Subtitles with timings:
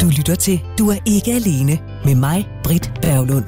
[0.00, 3.44] Du lytter til Du er ikke alene med mig, Britt Berglund.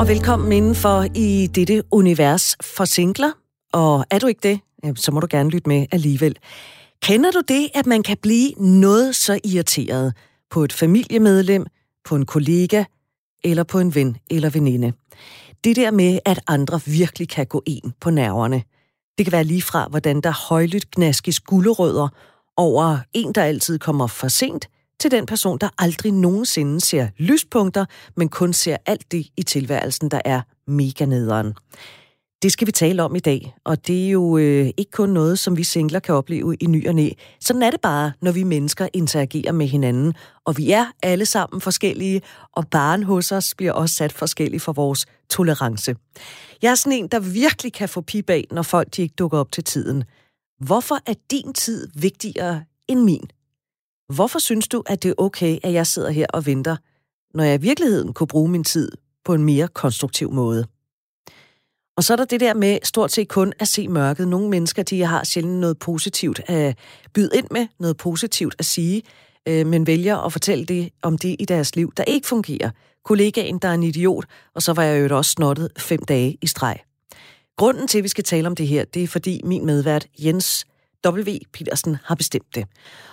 [0.00, 3.32] Og velkommen indenfor i dette univers for singler.
[3.72, 4.60] Og er du ikke det,
[4.98, 6.36] så må du gerne lytte med alligevel.
[7.02, 10.14] Kender du det, at man kan blive noget så irriteret
[10.50, 11.66] på et familiemedlem,
[12.04, 12.84] på en kollega
[13.44, 14.92] eller på en ven eller veninde?
[15.64, 18.62] Det der med, at andre virkelig kan gå en på nerverne.
[19.18, 22.08] Det kan være lige fra, hvordan der højlydt gnaskes gulerødder
[22.56, 24.68] over en, der altid kommer for sent,
[25.00, 27.84] til den person, der aldrig nogensinde ser lyspunkter,
[28.16, 31.54] men kun ser alt det i tilværelsen, der er mega nederen.
[32.42, 35.38] Det skal vi tale om i dag, og det er jo øh, ikke kun noget,
[35.38, 37.08] som vi singler kan opleve i ny og næ.
[37.40, 40.14] Sådan er det bare, når vi mennesker interagerer med hinanden,
[40.44, 44.72] og vi er alle sammen forskellige, og barn hos os bliver også sat forskellig for
[44.72, 45.96] vores tolerance.
[46.62, 49.38] Jeg er sådan en, der virkelig kan få pip af, når folk de ikke dukker
[49.38, 50.04] op til tiden.
[50.58, 53.30] Hvorfor er din tid vigtigere end min?
[54.14, 56.76] Hvorfor synes du, at det er okay, at jeg sidder her og venter,
[57.34, 58.92] når jeg i virkeligheden kunne bruge min tid
[59.24, 60.66] på en mere konstruktiv måde?
[61.96, 64.28] Og så er der det der med stort set kun at se mørket.
[64.28, 66.78] Nogle mennesker, de har sjældent noget positivt at
[67.14, 69.02] byde ind med, noget positivt at sige,
[69.48, 72.70] øh, men vælger at fortælle det om det i deres liv, der ikke fungerer.
[73.04, 76.46] Kollegaen, der er en idiot, og så var jeg jo også snottet fem dage i
[76.46, 76.78] streg.
[77.56, 80.66] Grunden til, at vi skal tale om det her, det er fordi min medvært Jens
[81.06, 81.30] W.
[81.52, 82.64] Petersen har bestemt det.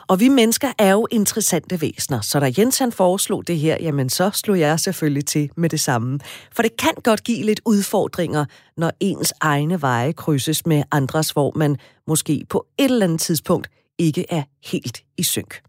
[0.08, 4.10] Og vi mennesker er jo interessante væsener, så da Jens han foreslog det her, jamen
[4.10, 6.20] så slog jeg selvfølgelig til med det samme.
[6.52, 8.46] For det kan godt give lidt udfordringer,
[8.78, 13.68] når ens egne veje krydses med andres, hvor man måske på et eller andet tidspunkt
[14.00, 15.62] ikke er helt i synk.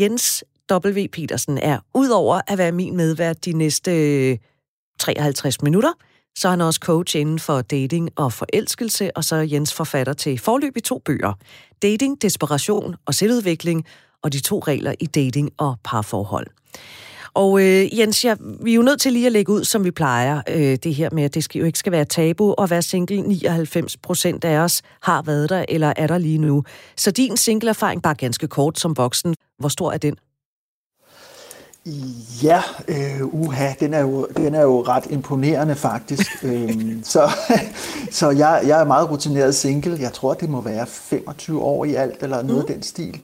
[0.00, 1.06] Jens W.
[1.12, 4.38] Petersen er udover at være min medvært de næste øh,
[4.98, 5.92] 53 minutter,
[6.36, 10.12] så er han også coach inden for dating og forelskelse, og så er Jens forfatter
[10.12, 11.32] til forløb i to bøger.
[11.82, 13.84] Dating, desperation og selvudvikling,
[14.22, 16.46] og de to regler i dating og parforhold.
[17.34, 19.90] Og øh, Jens, ja, vi er jo nødt til lige at lægge ud, som vi
[19.90, 22.82] plejer, øh, det her med, at det skal, jo ikke skal være tabu at være
[22.82, 23.22] single.
[23.22, 26.64] 99 procent af os har været der, eller er der lige nu.
[26.96, 30.16] Så din single-erfaring, bare ganske kort som voksen, hvor stor er den?
[32.42, 36.26] Ja, øh, uha, den er, jo, den er jo ret imponerende faktisk.
[36.44, 37.30] øhm, så
[38.10, 39.98] så jeg, jeg er meget rutineret single.
[40.00, 42.68] Jeg tror, det må være 25 år i alt, eller noget mm.
[42.68, 43.20] af den stil.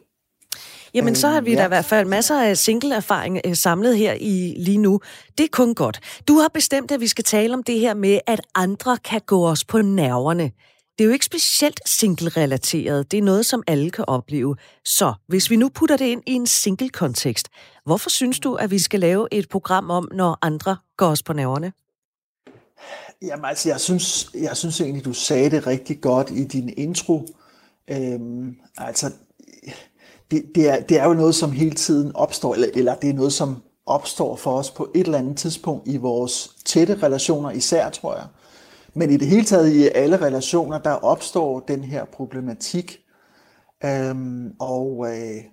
[0.95, 1.61] Jamen, så har vi øh, ja.
[1.61, 5.01] da i hvert fald masser af single-erfaring øh, samlet her i lige nu.
[5.39, 6.01] Det er kun godt.
[6.29, 9.47] Du har bestemt, at vi skal tale om det her med, at andre kan gå
[9.47, 10.51] os på nerverne.
[10.99, 13.11] Det er jo ikke specielt single-relateret.
[13.11, 14.57] Det er noget, som alle kan opleve.
[14.85, 17.49] Så hvis vi nu putter det ind i en single-kontekst,
[17.85, 21.33] hvorfor synes du, at vi skal lave et program om, når andre går os på
[21.33, 21.73] nerverne?
[23.23, 27.29] Jamen altså, jeg synes, jeg synes egentlig, du sagde det rigtig godt i din intro.
[27.91, 29.13] Øhm, altså,
[30.31, 33.15] det, det, er, det er jo noget, som hele tiden opstår, eller, eller det er
[33.15, 37.91] noget, som opstår for os på et eller andet tidspunkt i vores tætte relationer især,
[37.91, 38.27] tror jeg.
[38.95, 42.99] Men i det hele taget i alle relationer, der opstår den her problematik.
[43.85, 45.45] Øhm, og, øh,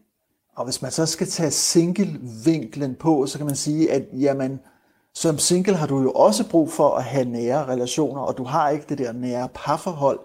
[0.56, 4.60] og hvis man så skal tage single-vinklen på, så kan man sige, at jamen,
[5.14, 8.70] som single har du jo også brug for at have nære relationer, og du har
[8.70, 10.20] ikke det der nære parforhold,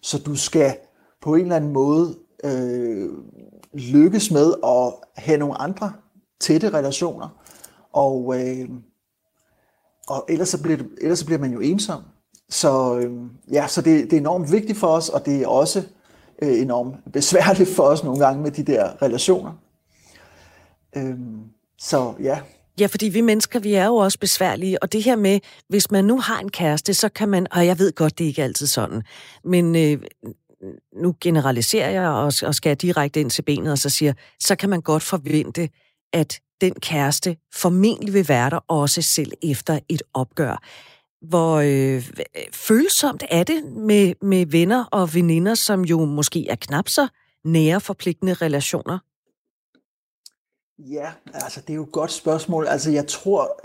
[0.00, 0.76] så du skal
[1.22, 3.10] på en eller anden måde øh,
[3.74, 5.92] lykkes med at have nogle andre
[6.40, 7.28] tætte relationer.
[7.92, 8.68] Og, øh,
[10.08, 12.02] og ellers, så bliver, ellers så bliver man jo ensom.
[12.54, 13.12] Så, øh,
[13.52, 15.82] ja, så det, det er enormt vigtigt for os, og det er også
[16.42, 19.52] øh, enormt besværligt for os nogle gange med de der relationer.
[20.96, 21.14] Øh,
[21.78, 22.38] så ja.
[22.80, 26.04] Ja, fordi vi mennesker, vi er jo også besværlige, og det her med, hvis man
[26.04, 28.66] nu har en kæreste, så kan man, og jeg ved godt, det er ikke altid
[28.66, 29.02] sådan,
[29.44, 29.98] men øh,
[31.02, 34.70] nu generaliserer jeg og, og skal direkte ind til benet, og så siger, så kan
[34.70, 35.68] man godt forvente,
[36.12, 40.62] at den kæreste formentlig vil være der også selv efter et opgør
[41.28, 42.02] hvor øh,
[42.52, 47.08] følsomt er det med, med venner og veninder, som jo måske er knap så
[47.44, 48.98] nære forpligtende relationer?
[50.78, 52.66] Ja, altså det er jo et godt spørgsmål.
[52.66, 53.60] Altså jeg tror,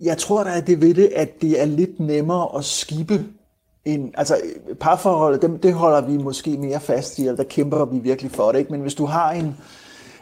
[0.00, 3.24] jeg tror der at det ved det, at det er lidt nemmere at skibe
[3.84, 4.40] en, altså
[4.80, 8.52] parforholdet, det, det holder vi måske mere fast i, eller der kæmper vi virkelig for
[8.52, 8.72] det, ikke?
[8.72, 9.56] Men hvis du har en,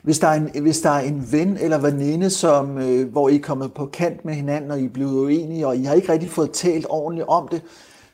[0.05, 3.37] hvis der er en, hvis der er en ven eller veninde, som, øh, hvor I
[3.37, 6.13] er kommet på kant med hinanden, og I er blevet uenige, og I har ikke
[6.13, 7.63] rigtig fået talt ordentligt om det,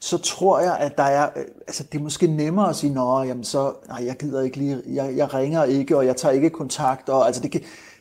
[0.01, 3.23] så tror jeg, at der er, øh, altså det er måske nemmere at sige, nå,
[3.23, 6.51] jamen så, nej, jeg gider ikke lige, jeg, jeg ringer ikke, og jeg tager ikke
[6.51, 7.61] kontakt, og altså det kan,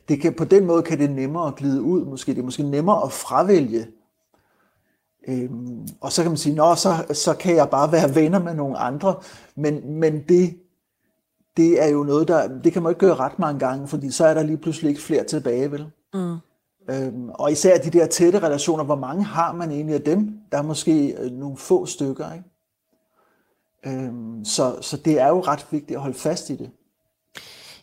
[0.10, 2.34] det kan, på den måde kan det nemmere at glide ud, måske.
[2.34, 3.88] Det er måske nemmere at fravælge.
[5.28, 8.54] Øhm, og så kan man sige, at så, så kan jeg bare være venner med
[8.54, 9.16] nogle andre,
[9.56, 10.56] men, men det,
[11.60, 14.26] det er jo noget, der, det kan man ikke gøre ret mange gange, fordi så
[14.26, 15.86] er der lige pludselig ikke flere tilbage, vel?
[16.14, 16.38] Mm.
[16.90, 20.34] Øhm, og især de der tætte relationer, hvor mange har man egentlig af dem?
[20.52, 22.46] Der er måske øh, nogle få stykker, ikke?
[23.86, 26.70] Øhm, så, så det er jo ret vigtigt at holde fast i det.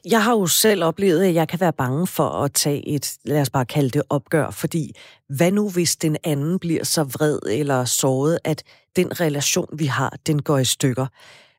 [0.04, 3.40] Jeg har jo selv oplevet, at jeg kan være bange for at tage et, lad
[3.40, 4.96] os bare kalde det opgør, fordi
[5.28, 8.62] hvad nu hvis den anden bliver så vred eller såret, at
[8.96, 11.06] den relation, vi har, den går i stykker?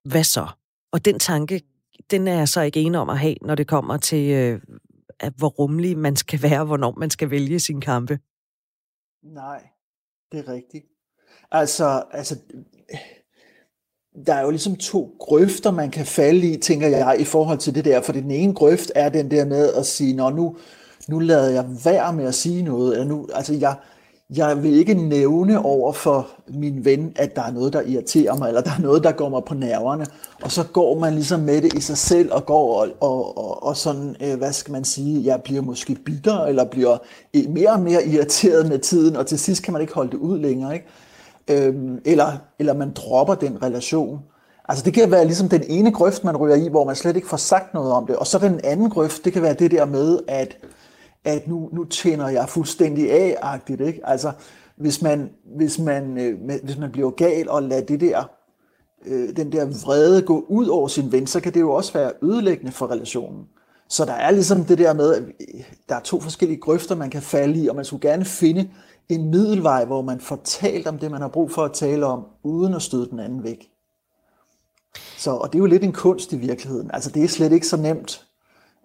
[0.05, 0.47] Hvad så?
[0.91, 1.61] Og den tanke,
[2.11, 4.61] den er jeg så ikke enig om at have, når det kommer til, øh,
[5.19, 8.19] at hvor rummelig man skal være, hvornår man skal vælge sin kampe.
[9.23, 9.67] Nej,
[10.31, 10.85] det er rigtigt.
[11.51, 12.39] Altså, altså
[14.25, 17.75] der er jo ligesom to grøfter, man kan falde i, tænker jeg, i forhold til
[17.75, 18.01] det der.
[18.01, 20.57] For den ene grøft er den der med at sige, når nu,
[21.07, 22.93] nu lader jeg være med at sige noget.
[22.93, 23.75] Eller nu, altså jeg,
[24.35, 28.47] jeg vil ikke nævne over for min ven, at der er noget, der irriterer mig,
[28.47, 30.05] eller der er noget, der går mig på nerverne.
[30.41, 33.63] Og så går man ligesom med det i sig selv, og går og, og, og,
[33.63, 36.97] og sådan, øh, hvad skal man sige, jeg bliver måske bitter, eller bliver
[37.49, 40.39] mere og mere irriteret med tiden, og til sidst kan man ikke holde det ud
[40.39, 40.73] længere.
[40.73, 40.87] Ikke?
[41.47, 44.19] øhm, eller, eller man dropper den relation.
[44.69, 47.27] Altså det kan være ligesom den ene grøft, man ryger i, hvor man slet ikke
[47.27, 48.15] får sagt noget om det.
[48.15, 50.57] Og så den anden grøft, det kan være det der med, at,
[51.27, 53.81] at nu, nu tænder jeg fuldstændig af-agtigt.
[53.81, 54.01] Ikke?
[54.03, 54.31] Altså
[54.75, 58.29] hvis man, hvis, man, øh, hvis man bliver gal og lader det der,
[59.05, 62.11] øh, den der vrede gå ud over sin ven, så kan det jo også være
[62.21, 63.45] ødelæggende for relationen.
[63.89, 65.23] Så der er ligesom det der med, at
[65.89, 68.69] der er to forskellige grøfter, man kan falde i, og man skulle gerne finde
[69.09, 72.25] en middelvej, hvor man får talt om det, man har brug for at tale om,
[72.43, 73.69] uden at støde den anden væk.
[75.17, 76.91] Så, og det er jo lidt en kunst i virkeligheden.
[76.93, 78.26] Altså, det er slet ikke så nemt.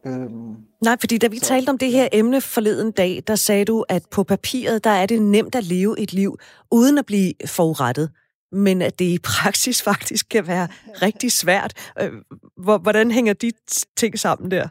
[0.06, 3.64] Øhm, Nej, fordi da vi så, talte om det her emne forleden dag, der sagde
[3.64, 6.38] du, at på papiret, der er det nemt at leve et liv,
[6.70, 8.10] uden at blive forurettet
[8.52, 10.68] men at det i praksis faktisk kan være
[11.02, 11.92] rigtig svært.
[12.00, 12.12] Øh,
[12.56, 13.52] hvordan hænger de
[13.96, 14.68] ting sammen der?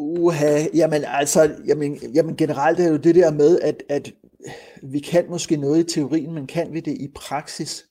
[0.00, 4.12] Uha, jamen altså, jamen, jamen generelt er jo det der med, at, at
[4.82, 7.84] vi kan måske noget i teorien, men kan vi det i praksis?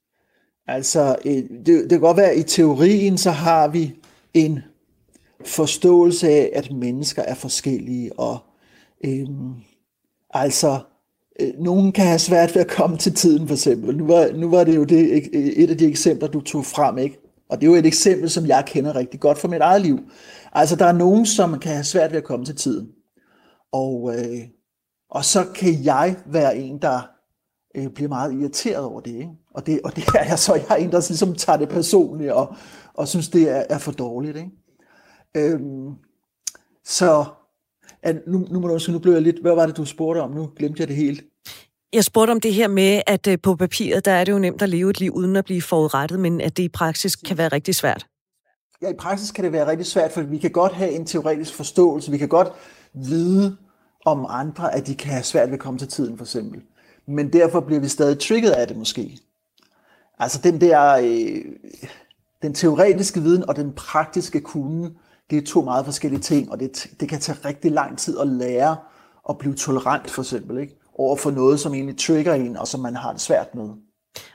[0.68, 3.96] Altså, øh, det, det kan godt være, at i teorien, så har vi
[4.34, 4.60] en
[5.46, 8.38] forståelse af, at mennesker er forskellige, og
[9.06, 9.54] øhm,
[10.30, 10.80] altså,
[11.40, 13.98] øh, nogen kan have svært ved at komme til tiden, for eksempel.
[13.98, 15.30] Nu var, nu var det jo det,
[15.64, 17.20] et af de eksempler, du tog frem, ikke?
[17.50, 20.00] Og det er jo et eksempel, som jeg kender rigtig godt fra mit eget liv.
[20.54, 22.90] Altså, der er nogen, som kan have svært ved at komme til tiden.
[23.72, 24.40] Og, øh,
[25.10, 27.10] og så kan jeg være en, der
[27.76, 29.14] øh, bliver meget irriteret over det.
[29.14, 29.32] Ikke?
[29.54, 30.54] Og, det og det er jeg så.
[30.54, 32.56] Jeg er en, der ligesom tager det personligt og,
[32.94, 34.38] og synes, det er, er for dårligt.
[34.38, 34.52] Ikke?
[35.38, 35.94] Øhm,
[36.86, 37.26] så
[38.04, 39.42] at nu, nu, må du, nu blev jeg lidt...
[39.42, 40.32] Hvad var det, du spurgte om?
[40.32, 41.24] Nu glemte jeg det helt.
[41.94, 44.62] Jeg spurgte om det her med, at øh, på papiret, der er det jo nemt
[44.62, 47.48] at leve et liv uden at blive forurettet, men at det i praksis kan være
[47.48, 48.08] rigtig svært.
[48.82, 51.54] Ja, i praksis kan det være rigtig svært, for vi kan godt have en teoretisk
[51.54, 52.12] forståelse.
[52.12, 52.48] Vi kan godt
[52.94, 53.58] vide
[54.06, 56.62] om andre, at de kan have svært ved at komme til tiden, for eksempel.
[57.08, 59.18] Men derfor bliver vi stadig trigget af det, måske.
[60.20, 61.42] Altså den der, øh,
[62.42, 64.94] den teoretiske viden og den praktiske kunde,
[65.30, 68.28] det er to meget forskellige ting, og det, det kan tage rigtig lang tid at
[68.28, 68.78] lære
[69.30, 70.78] at blive tolerant, for eksempel, ikke?
[70.98, 73.70] over for noget, som egentlig trigger en, og som man har det svært med.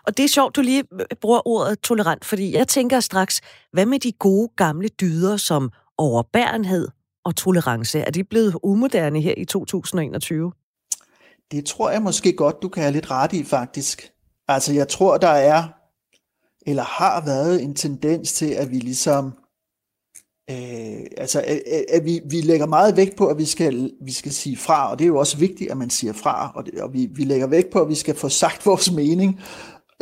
[0.07, 0.85] Og det er sjovt, du lige
[1.21, 3.41] bruger ordet tolerant, fordi jeg tænker straks,
[3.73, 6.89] hvad med de gode gamle dyder som overbærenhed
[7.25, 7.99] og tolerance?
[7.99, 10.53] Er de blevet umoderne her i 2021?
[11.51, 14.11] Det tror jeg måske godt, du kan have lidt ret i, faktisk.
[14.49, 15.63] Altså, jeg tror, der er,
[16.67, 19.35] eller har været en tendens til, at vi ligesom
[20.51, 24.33] Øh, altså, at, at vi, vi lægger meget vægt på, at vi skal, vi skal
[24.33, 26.93] sige fra, og det er jo også vigtigt, at man siger fra, og, det, og
[26.93, 29.41] vi, vi lægger vægt på, at vi skal få sagt vores mening,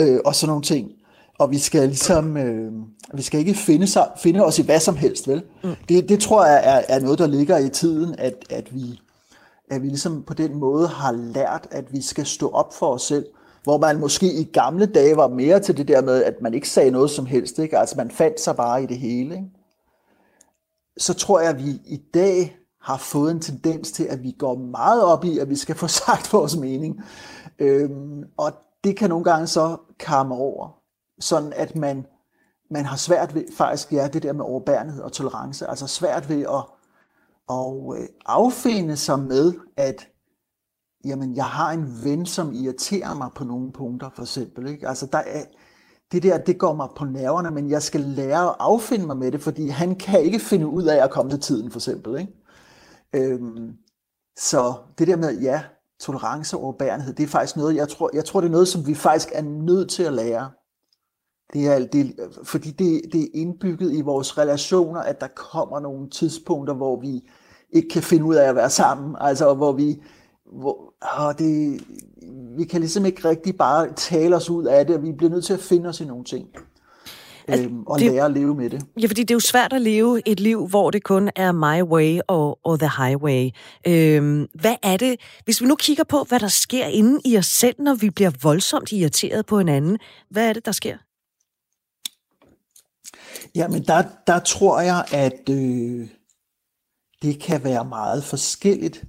[0.01, 0.91] øh, og sådan nogle ting.
[1.39, 2.73] Og vi skal ligesom, øh,
[3.15, 5.43] vi skal ikke finde, sig, finde os i hvad som helst, vel?
[5.65, 5.71] Mm.
[5.89, 9.01] Det, det tror jeg er, er noget, der ligger i tiden, at, at, vi,
[9.71, 13.03] at vi ligesom på den måde har lært, at vi skal stå op for os
[13.03, 13.27] selv,
[13.63, 16.69] hvor man måske i gamle dage var mere til det der med, at man ikke
[16.69, 17.79] sagde noget som helst, ikke?
[17.79, 19.60] Altså man fandt sig bare i det hele, ikke?
[20.99, 24.55] Så tror jeg, at vi i dag har fået en tendens til, at vi går
[24.55, 27.03] meget op i, at vi skal få sagt vores mening.
[27.59, 28.53] Øhm, og
[28.85, 30.79] det kan nogle gange så komme over,
[31.21, 32.07] sådan at man,
[32.71, 36.41] man har svært ved, faktisk ja, det der med overbærenhed og tolerance, altså svært ved
[36.41, 36.65] at,
[37.51, 40.09] at øh, affinde sig med, at
[41.05, 44.69] jamen, jeg har en ven, som irriterer mig på nogle punkter, for eksempel.
[44.69, 44.89] Ikke?
[44.89, 45.45] Altså, der er,
[46.13, 49.33] det der, det går mig på nerverne, men jeg skal lære at affinde mig med
[49.33, 52.21] det, fordi han kan ikke finde ud af at komme til tiden, for eksempel.
[52.21, 52.33] Ikke?
[53.15, 53.73] Øhm,
[54.39, 55.63] så det der med, ja,
[56.01, 58.87] tolerance og overbærenhed, det er faktisk noget, jeg tror, jeg tror, det er noget, som
[58.87, 60.51] vi faktisk er nødt til at lære.
[61.53, 62.15] Det er, det,
[62.45, 67.29] fordi det, det er indbygget i vores relationer, at der kommer nogle tidspunkter, hvor vi
[67.73, 69.17] ikke kan finde ud af at være sammen.
[69.21, 70.03] Altså, hvor vi,
[70.59, 71.81] hvor, åh, det,
[72.57, 75.53] vi kan ligesom ikke rigtig bare tale os ud af det, vi bliver nødt til
[75.55, 76.47] at finde os i nogle ting.
[77.49, 78.83] Altså, øhm, og det, lære at leve med det.
[79.01, 81.83] Ja, fordi det er jo svært at leve et liv, hvor det kun er my
[81.83, 83.51] way og, og the highway.
[83.87, 87.47] Øhm, hvad er det, hvis vi nu kigger på, hvad der sker inde i os
[87.47, 89.99] selv, når vi bliver voldsomt irriteret på hinanden,
[90.31, 90.97] hvad er det, der sker?
[93.55, 96.09] Jamen, der, der tror jeg, at øh,
[97.23, 99.05] det kan være meget forskelligt.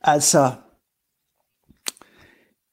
[0.00, 0.50] Altså,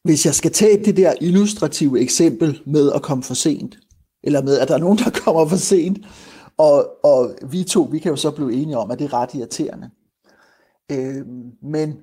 [0.09, 3.79] hvis jeg skal tage det der illustrative eksempel med at komme for sent,
[4.23, 5.97] eller med, at der er nogen, der kommer for sent,
[6.57, 9.33] og, og vi to, vi kan jo så blive enige om, at det er ret
[9.33, 9.89] irriterende.
[10.91, 11.25] Øh,
[11.61, 12.01] men,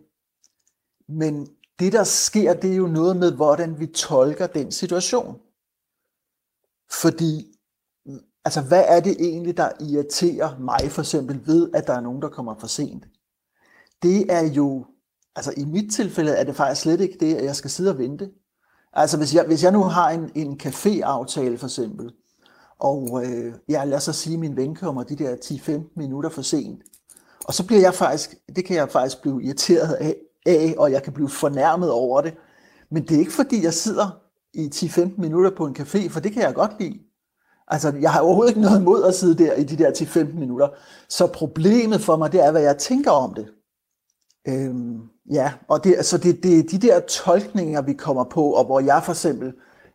[1.08, 1.48] men
[1.78, 5.36] det, der sker, det er jo noget med, hvordan vi tolker den situation.
[6.92, 7.44] Fordi,
[8.44, 12.22] altså hvad er det egentlig, der irriterer mig for eksempel ved, at der er nogen,
[12.22, 13.04] der kommer for sent?
[14.02, 14.86] Det er jo,
[15.36, 17.98] altså i mit tilfælde er det faktisk slet ikke det, at jeg skal sidde og
[17.98, 18.30] vente.
[18.92, 22.12] Altså hvis jeg, hvis jeg nu har en, en café-aftale for eksempel,
[22.78, 26.42] og øh, ja, lader så sige, at min ven kommer de der 10-15 minutter for
[26.42, 26.82] sent,
[27.44, 30.16] og så bliver jeg faktisk, det kan jeg faktisk blive irriteret af,
[30.46, 32.34] af, og jeg kan blive fornærmet over det.
[32.90, 34.20] Men det er ikke fordi, jeg sidder
[34.54, 37.00] i 10-15 minutter på en café, for det kan jeg godt lide.
[37.68, 40.68] Altså, jeg har overhovedet ikke noget imod at sidde der i de der 10-15 minutter.
[41.08, 43.46] Så problemet for mig, det er, hvad jeg tænker om det.
[44.48, 45.00] Øhm,
[45.32, 49.02] ja, og det, altså det, det de der tolkninger, vi kommer på, og hvor jeg
[49.04, 49.52] for eksempel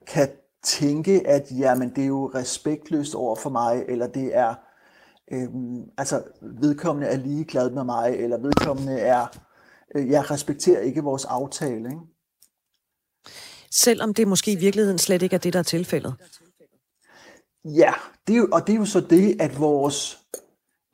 [0.07, 0.29] kan
[0.63, 4.55] tænke, at jamen, det er jo respektløst over for mig, eller det er,
[5.31, 9.27] øhm, altså vedkommende er ligeglad med mig, eller vedkommende er,
[9.95, 11.89] øh, jeg respekterer ikke vores aftale.
[11.89, 12.01] Ikke?
[13.71, 16.13] Selvom det måske i virkeligheden slet ikke er det, der er tilfældet.
[17.65, 17.93] Ja,
[18.27, 20.19] det er jo, og det er jo så det, at vores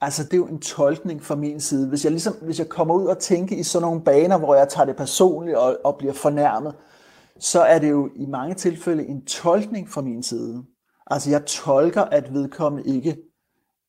[0.02, 1.90] Altså, det er jo en tolkning fra min side.
[1.90, 4.70] Hvis jeg, ligesom, hvis jeg kommer ud og tænker i sådan nogle baner, hvor jeg
[4.70, 6.76] tager det personligt og, og bliver fornærmet,
[7.40, 10.64] så er det jo i mange tilfælde en tolkning fra min side.
[11.08, 13.18] Altså, jeg tolker, at vedkommende ikke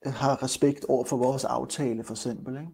[0.06, 2.54] øh, har respekt over for vores aftale, for eksempel.
[2.54, 2.72] Ikke?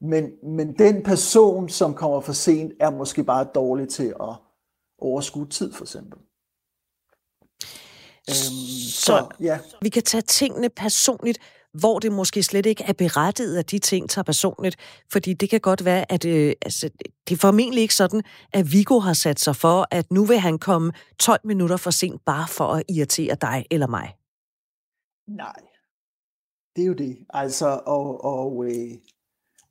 [0.00, 4.34] Men, men den person, som kommer for sent, er måske bare dårlig til at
[4.98, 6.18] overskue tid, for eksempel.
[8.28, 8.34] Øhm,
[8.88, 9.58] så, så ja.
[9.82, 11.38] vi kan tage tingene personligt
[11.74, 14.76] hvor det måske slet ikke er berettiget, at de ting tager personligt.
[15.12, 16.90] Fordi det kan godt være, at øh, altså,
[17.28, 18.22] det er formentlig ikke sådan,
[18.52, 22.24] at Vigo har sat sig for, at nu vil han komme 12 minutter for sent,
[22.26, 24.14] bare for at irritere dig eller mig.
[25.28, 25.60] Nej,
[26.76, 27.18] det er jo det.
[27.30, 28.90] Altså, og, og, øh,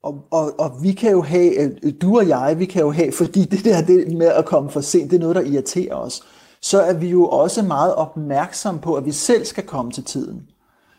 [0.04, 3.12] og, og, og vi kan jo have, øh, du og jeg, vi kan jo have,
[3.12, 6.24] fordi det der det med at komme for sent, det er noget, der irriterer os,
[6.62, 10.50] så er vi jo også meget opmærksom på, at vi selv skal komme til tiden.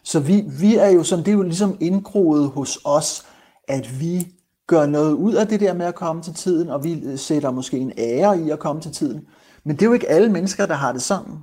[0.09, 3.27] Så vi, vi er jo sådan, det er jo ligesom indgroet hos os,
[3.69, 4.35] at vi
[4.67, 7.79] gør noget ud af det der med at komme til tiden, og vi sætter måske
[7.79, 9.27] en ære i at komme til tiden.
[9.65, 11.35] Men det er jo ikke alle mennesker, der har det sådan.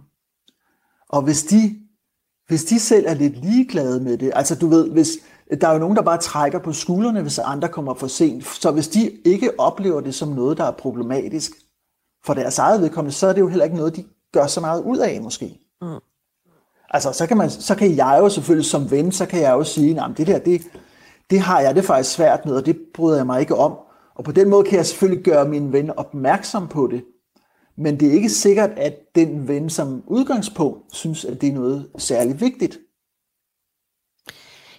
[1.10, 1.76] Og hvis de,
[2.48, 5.10] hvis de selv er lidt ligeglade med det, altså du ved, hvis,
[5.62, 8.46] der er jo nogen, der bare trækker på skuldrene, hvis andre kommer for sent.
[8.46, 11.52] Så hvis de ikke oplever det som noget, der er problematisk
[12.26, 14.84] for deres eget vedkommende, så er det jo heller ikke noget, de gør så meget
[14.84, 15.60] ud af måske.
[15.82, 16.00] Mm.
[16.96, 19.64] Altså, så kan, man, så kan jeg jo selvfølgelig som ven, så kan jeg jo
[19.64, 20.62] sige, at det der, det,
[21.30, 23.78] det har jeg det faktisk svært med, og det bryder jeg mig ikke om.
[24.16, 27.04] Og på den måde kan jeg selvfølgelig gøre min ven opmærksom på det.
[27.78, 31.90] Men det er ikke sikkert, at den ven som udgangspunkt synes, at det er noget
[31.98, 32.80] særligt vigtigt.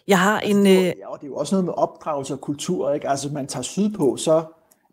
[0.08, 0.66] Jeg har en...
[0.66, 3.08] Ja, og det er jo også noget med opdragelse og kultur, ikke?
[3.08, 4.44] Altså, man tager sydpå, så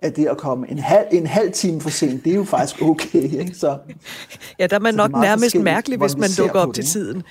[0.04, 2.82] at det at komme en halv, en halv time for sent, det er jo faktisk
[2.82, 3.40] okay.
[3.40, 3.56] Ikke?
[3.64, 3.78] Så,
[4.60, 7.24] ja, der er man nok er nærmest mærkelig, hvis man dukker op til tiden.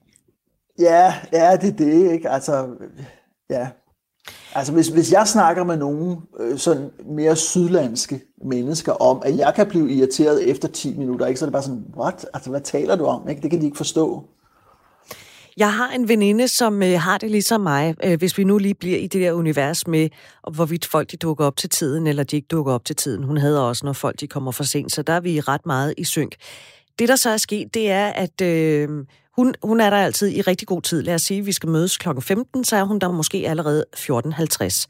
[0.88, 2.12] ja, ja, det er det.
[2.12, 2.30] Ikke?
[2.30, 2.66] Altså,
[3.50, 3.68] ja.
[4.54, 9.52] Altså, hvis, hvis jeg snakker med nogen øh, sådan mere sydlandske mennesker om, at jeg
[9.56, 11.38] kan blive irriteret efter 10 minutter, ikke?
[11.38, 12.26] så er det bare sådan, what?
[12.34, 13.28] Altså, hvad taler du om?
[13.28, 13.42] Ikke?
[13.42, 14.24] Det kan de ikke forstå.
[15.60, 18.74] Jeg har en veninde, som øh, har det ligesom mig, øh, hvis vi nu lige
[18.74, 20.08] bliver i det der univers med,
[20.52, 23.24] hvorvidt folk de dukker op til tiden, eller de ikke dukker op til tiden.
[23.24, 25.94] Hun havde også, når folk de kommer for sent, så der er vi ret meget
[25.96, 26.36] i synk.
[26.98, 28.88] Det, der så er sket, det er, at øh,
[29.36, 31.02] hun, hun er der altid i rigtig god tid.
[31.02, 32.08] Lad os sige, at vi skal mødes kl.
[32.20, 34.86] 15, så er hun der måske allerede 14.50.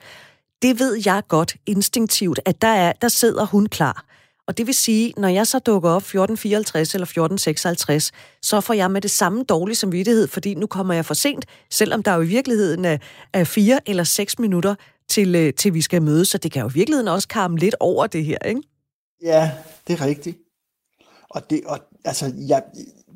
[0.62, 4.04] Det ved jeg godt instinktivt, at der, er, der sidder hun klar.
[4.50, 8.90] Og det vil sige, når jeg så dukker op 14.54 eller 14.56, så får jeg
[8.90, 12.26] med det samme dårlige samvittighed, fordi nu kommer jeg for sent, selvom der jo i
[12.26, 12.98] virkeligheden er,
[13.32, 14.74] er fire eller seks minutter
[15.08, 17.74] til, øh, til vi skal mødes, så det kan jo i virkeligheden også komme lidt
[17.80, 18.62] over det her, ikke?
[19.22, 19.50] Ja,
[19.88, 20.38] det er rigtigt.
[21.30, 22.62] Og det, og, altså, jeg,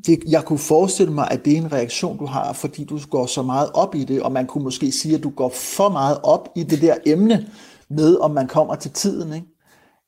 [0.06, 3.26] det, jeg kunne forestille mig, at det er en reaktion, du har, fordi du går
[3.26, 6.18] så meget op i det, og man kunne måske sige, at du går for meget
[6.22, 7.46] op i det der emne
[7.88, 9.34] med, om man kommer til tiden.
[9.34, 9.46] Ikke?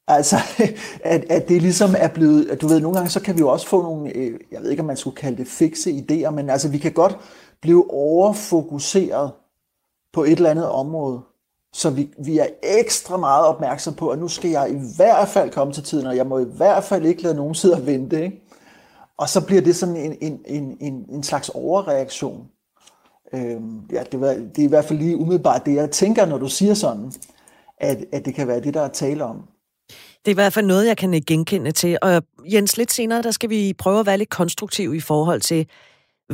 [0.08, 0.36] Altså,
[1.04, 3.48] at, at det ligesom er blevet, at du ved, nogle gange så kan vi jo
[3.48, 6.50] også få nogle, øh, jeg ved ikke, om man skulle kalde det fikse idéer, men
[6.50, 7.18] altså, vi kan godt
[7.60, 9.32] blive overfokuseret
[10.12, 11.20] på et eller andet område.
[11.72, 15.50] Så vi, vi er ekstra meget opmærksom på, at nu skal jeg i hvert fald
[15.50, 18.24] komme til tiden, og jeg må i hvert fald ikke lade nogen sidde og vente.
[18.24, 18.42] Ikke?
[19.16, 22.48] Og så bliver det sådan en, en, en, en, en slags overreaktion.
[23.32, 26.38] Øhm, ja, det, var, det er i hvert fald lige umiddelbart det, jeg tænker, når
[26.38, 27.12] du siger sådan,
[27.78, 29.42] at, at det kan være det, der er tale om.
[30.26, 31.98] Det er i hvert fald noget, jeg kan genkende til.
[32.02, 35.66] Og Jens, lidt senere, der skal vi prøve at være lidt konstruktiv i forhold til,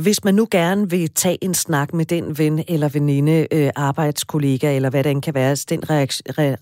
[0.01, 4.75] hvis man nu gerne vil tage en snak med den ven eller veninde, øh, arbejdskollega,
[4.75, 5.83] eller hvad det end kan være, altså den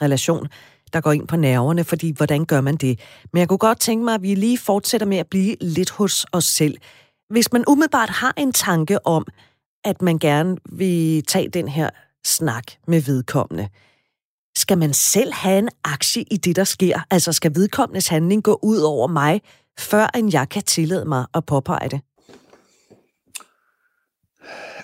[0.02, 0.48] relation,
[0.94, 3.00] der går ind på nerverne, fordi hvordan gør man det?
[3.34, 6.26] Men jeg kunne godt tænke mig, at vi lige fortsætter med at blive lidt hos
[6.32, 6.78] os selv.
[7.30, 9.26] Hvis man umiddelbart har en tanke om,
[9.86, 11.90] at man gerne vil tage den her
[12.26, 13.68] snak med vedkommende,
[14.56, 17.00] skal man selv have en aktie i det, der sker?
[17.12, 19.42] Altså skal vedkommendes handling gå ud over mig,
[19.80, 22.02] før en jeg kan tillade mig at påpege det?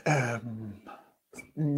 [0.07, 0.73] Øhm,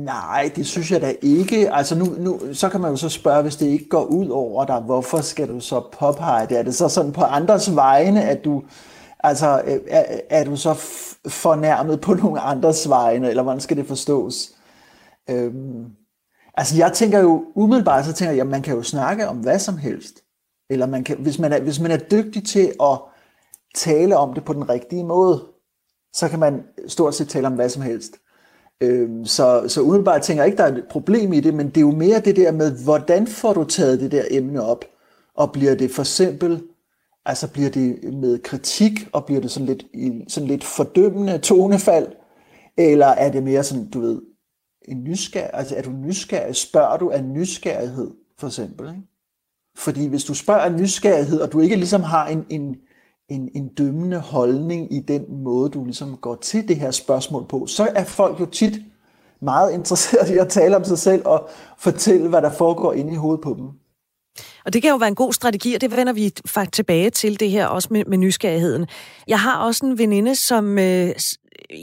[0.04, 1.74] nej, det synes jeg da ikke.
[1.74, 4.66] Altså nu, nu, så kan man jo så spørge, hvis det ikke går ud over
[4.66, 6.60] dig, hvorfor skal du så påpege det?
[6.60, 8.64] Er det så sådan på andres vegne, at du,
[9.20, 10.74] altså, øh, er, er du så
[11.28, 14.52] fornærmet på nogle andres vegne, eller hvordan skal det forstås?
[15.30, 15.86] Øhm,
[16.54, 19.60] altså jeg tænker jo umiddelbart, så tænker jeg, at man kan jo snakke om hvad
[19.60, 20.24] som helst.
[20.70, 23.00] Eller man kan, hvis, man er, hvis man er dygtig til at
[23.76, 25.46] tale om det på den rigtige måde,
[26.14, 28.12] så kan man stort set tale om hvad som helst.
[28.82, 31.78] Øhm, så, så umiddelbart tænker jeg ikke, der er et problem i det, men det
[31.78, 34.86] er jo mere det der med, hvordan får du taget det der emne op,
[35.36, 36.64] og bliver det for simpelt,
[37.26, 39.86] altså bliver det med kritik, og bliver det sådan lidt,
[40.32, 42.08] sådan lidt fordømmende tonefald,
[42.78, 44.22] eller er det mere sådan, du ved,
[44.88, 49.02] en nysgerrig, altså er du nysgerrig, spørger du af nysgerrighed, for eksempel, ikke?
[49.78, 52.76] Fordi hvis du spørger af nysgerrighed, og du ikke ligesom har en, en,
[53.30, 57.68] en, en dømmende holdning i den måde, du ligesom går til det her spørgsmål på,
[57.68, 58.82] så er folk jo tit
[59.42, 63.16] meget interesseret i at tale om sig selv og fortælle, hvad der foregår inde i
[63.16, 63.70] hovedet på dem.
[64.66, 67.40] Og det kan jo være en god strategi, og det vender vi faktisk tilbage til
[67.40, 68.88] det her også med, med nysgerrigheden.
[69.28, 70.80] Jeg har også en veninde, som...
[70.80, 71.10] Øh,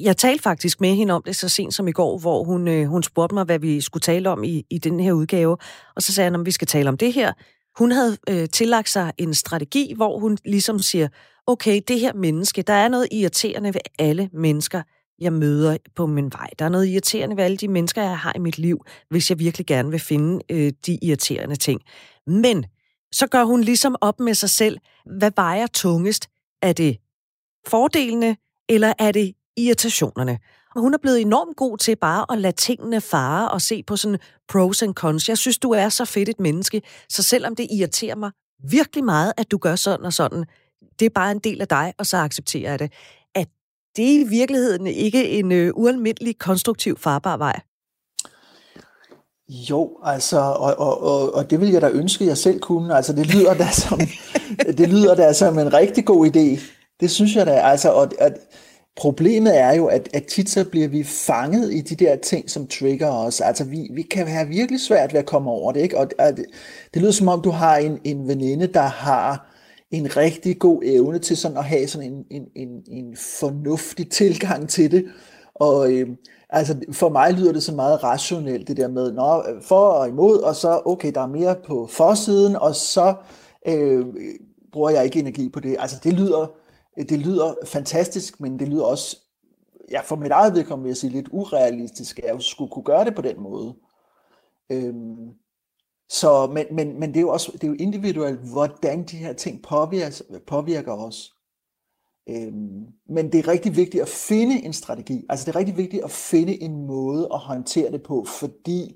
[0.02, 2.86] jeg talte faktisk med hende om det så sent som i går, hvor hun, øh,
[2.86, 5.56] hun spurgte mig, hvad vi skulle tale om i, i den her udgave.
[5.96, 7.32] Og så sagde han, om vi skal tale om det her.
[7.78, 11.08] Hun havde øh, tillagt sig en strategi, hvor hun ligesom siger,
[11.46, 14.82] okay, det her menneske, der er noget irriterende ved alle mennesker,
[15.18, 16.50] jeg møder på min vej.
[16.58, 19.38] Der er noget irriterende ved alle de mennesker, jeg har i mit liv, hvis jeg
[19.38, 21.80] virkelig gerne vil finde øh, de irriterende ting.
[22.26, 22.64] Men
[23.12, 24.78] så gør hun ligesom op med sig selv,
[25.18, 26.28] hvad vejer tungest?
[26.62, 26.96] Er det
[27.66, 28.36] fordelene,
[28.68, 30.38] eller er det irritationerne?
[30.74, 33.96] Og hun er blevet enormt god til bare at lade tingene fare og se på
[33.96, 35.28] sådan pros and cons.
[35.28, 38.30] Jeg synes, du er så fedt et menneske, så selvom det irriterer mig
[38.70, 40.44] virkelig meget, at du gør sådan og sådan,
[40.98, 42.92] det er bare en del af dig, og så accepterer jeg det.
[43.34, 43.48] At
[43.96, 47.60] det er i virkeligheden ikke en øh, ualmindelig konstruktiv farbar vej.
[49.48, 52.96] Jo, altså, og, og, og, og det vil jeg da ønske, jeg selv kunne.
[52.96, 54.00] Altså, det lyder da som,
[54.78, 56.60] det lyder da som en rigtig god idé.
[57.00, 57.52] Det synes jeg da.
[57.52, 58.32] Altså, og, at,
[58.96, 62.66] problemet er jo, at, at tit så bliver vi fanget i de der ting, som
[62.66, 63.40] trigger os.
[63.40, 65.98] Altså, vi, vi kan have virkelig svært ved at komme over det, ikke?
[65.98, 66.36] Og at,
[66.94, 69.52] det lyder som om, du har en, en veninde, der har
[69.90, 74.68] en rigtig god evne til sådan at have sådan en, en, en, en fornuftig tilgang
[74.68, 75.04] til det.
[75.54, 76.08] Og øh,
[76.56, 80.38] altså for mig lyder det så meget rationelt, det der med, nå, for og imod,
[80.38, 83.14] og så, okay, der er mere på forsiden, og så
[83.68, 84.06] øh,
[84.72, 85.76] bruger jeg ikke energi på det.
[85.78, 86.46] Altså det lyder,
[86.96, 89.18] det lyder fantastisk, men det lyder også,
[89.90, 93.04] ja, for mit eget vedkommende vil jeg sige, lidt urealistisk, at jeg skulle kunne gøre
[93.04, 93.74] det på den måde.
[94.72, 94.94] Øh,
[96.08, 99.32] så, men, men, men det er jo også det er jo individuelt, hvordan de her
[99.32, 101.35] ting påvirker, påvirker os.
[102.28, 105.26] Øhm, men det er rigtig vigtigt at finde en strategi.
[105.28, 108.94] Altså det er rigtig vigtigt at finde en måde at håndtere det på, fordi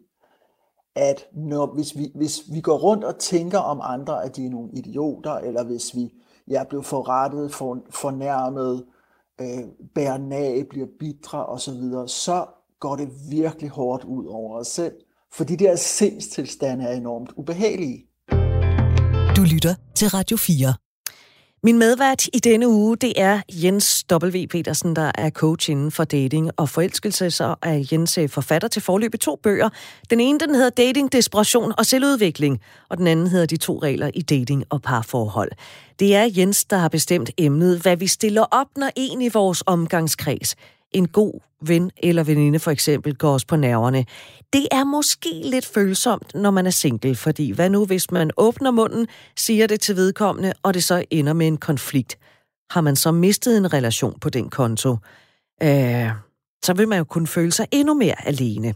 [0.95, 4.51] at når, hvis, vi, hvis vi går rundt og tænker om andre, at de er
[4.51, 6.11] nogle idioter, eller hvis vi
[6.49, 8.85] ja, bliver forrettet, for, fornærmet,
[9.41, 9.65] øh,
[9.95, 12.47] bærer nag, bliver bitre osv., så
[12.81, 14.95] går det virkelig hårdt ud over os selv.
[15.33, 18.07] For de der sindstilstande er enormt ubehagelige.
[19.37, 20.75] Du lytter til Radio 4.
[21.63, 24.47] Min medvært i denne uge, det er Jens W.
[24.51, 28.83] Petersen, der er coach inden for dating og forelskelse, så er Jens øh, forfatter til
[28.83, 29.69] forløb to bøger.
[30.11, 34.11] Den ene, den hedder Dating, Desperation og Selvudvikling, og den anden hedder De to regler
[34.15, 35.51] i dating og parforhold.
[35.99, 39.63] Det er Jens, der har bestemt emnet, hvad vi stiller op, når en i vores
[39.67, 40.57] omgangskreds
[40.93, 44.07] en god ven eller veninde for eksempel går os på nerverne.
[44.53, 48.71] Det er måske lidt følsomt, når man er single, fordi hvad nu, hvis man åbner
[48.71, 52.19] munden, siger det til vedkommende, og det så ender med en konflikt?
[52.71, 54.97] Har man så mistet en relation på den konto?
[55.63, 56.11] Øh,
[56.65, 58.75] så vil man jo kunne føle sig endnu mere alene.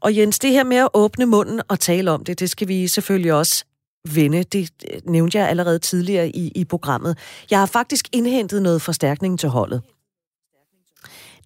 [0.00, 2.88] Og Jens, det her med at åbne munden og tale om det, det skal vi
[2.88, 3.64] selvfølgelig også
[4.08, 4.42] vende.
[4.42, 4.70] Det
[5.04, 7.18] nævnte jeg allerede tidligere i, i programmet.
[7.50, 9.82] Jeg har faktisk indhentet noget forstærkning til holdet.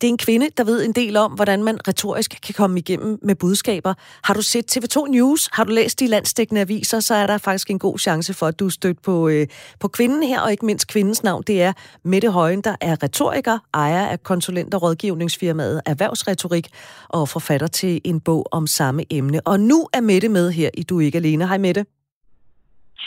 [0.01, 3.19] Det er en kvinde, der ved en del om, hvordan man retorisk kan komme igennem
[3.23, 3.95] med budskaber.
[4.25, 5.49] Har du set TV2 News?
[5.53, 7.01] Har du læst de landstækkende aviser?
[7.01, 9.47] Så er der faktisk en god chance for, at du er stødt på, øh,
[9.81, 11.43] på kvinden her, og ikke mindst kvindens navn.
[11.47, 11.73] Det er
[12.05, 16.69] Mette Højen, der er retoriker, ejer af konsulent- og rådgivningsfirmaet Erhvervsretorik
[17.09, 19.41] og forfatter til en bog om samme emne.
[19.47, 21.49] Og nu er Mette med her i Du er ikke alene.
[21.49, 21.98] Hej Mette.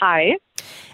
[0.00, 0.24] Hej.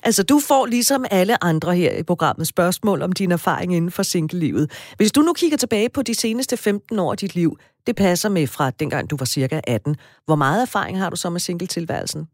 [0.03, 4.03] Altså, du får ligesom alle andre her i programmet spørgsmål om din erfaring inden for
[4.03, 4.95] single-livet.
[4.97, 8.29] Hvis du nu kigger tilbage på de seneste 15 år af dit liv, det passer
[8.29, 9.97] med fra dengang du var cirka 18.
[10.27, 12.29] Hvor meget erfaring har du så med single-tilværelsen?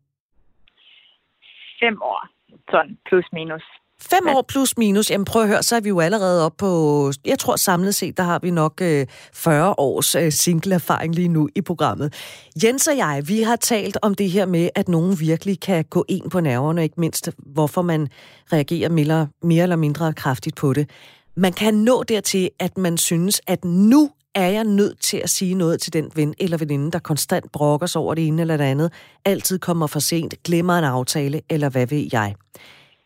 [1.83, 2.29] Fem år,
[2.71, 3.63] sådan plus minus.
[4.03, 5.11] Fem år plus minus.
[5.11, 8.17] Jamen prøv at høre, så er vi jo allerede op på, jeg tror samlet set,
[8.17, 12.15] der har vi nok øh, 40 års øh, single-erfaring lige nu i programmet.
[12.65, 16.05] Jens og jeg, vi har talt om det her med, at nogen virkelig kan gå
[16.09, 18.09] ind på nerverne, ikke mindst hvorfor man
[18.53, 20.91] reagerer mere, mere eller mindre kraftigt på det.
[21.37, 25.55] Man kan nå dertil, at man synes, at nu er jeg nødt til at sige
[25.55, 28.65] noget til den ven eller veninde, der konstant brokker sig over det ene eller det
[28.65, 28.93] andet,
[29.25, 32.35] altid kommer for sent, glemmer en aftale, eller hvad ved jeg.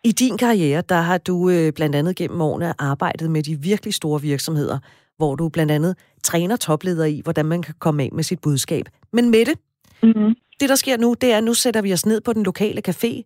[0.09, 3.95] I din karriere, der har du øh, blandt andet gennem årene arbejdet med de virkelig
[3.95, 4.79] store virksomheder,
[5.17, 8.89] hvor du blandt andet træner topledere i, hvordan man kan komme af med sit budskab.
[9.13, 9.55] Men Mette,
[10.03, 10.35] mm-hmm.
[10.61, 12.83] det der sker nu, det er, at nu sætter vi os ned på den lokale
[12.89, 13.23] café.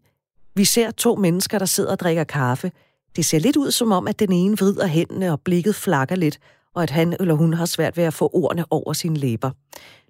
[0.54, 2.72] Vi ser to mennesker, der sidder og drikker kaffe.
[3.16, 6.38] Det ser lidt ud som om, at den ene vrider hændene, og blikket flakker lidt,
[6.74, 9.50] og at han eller hun har svært ved at få ordene over sine læber.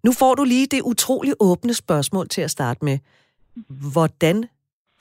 [0.05, 2.99] Nu får du lige det utrolig åbne spørgsmål til at starte med.
[3.69, 4.45] Hvordan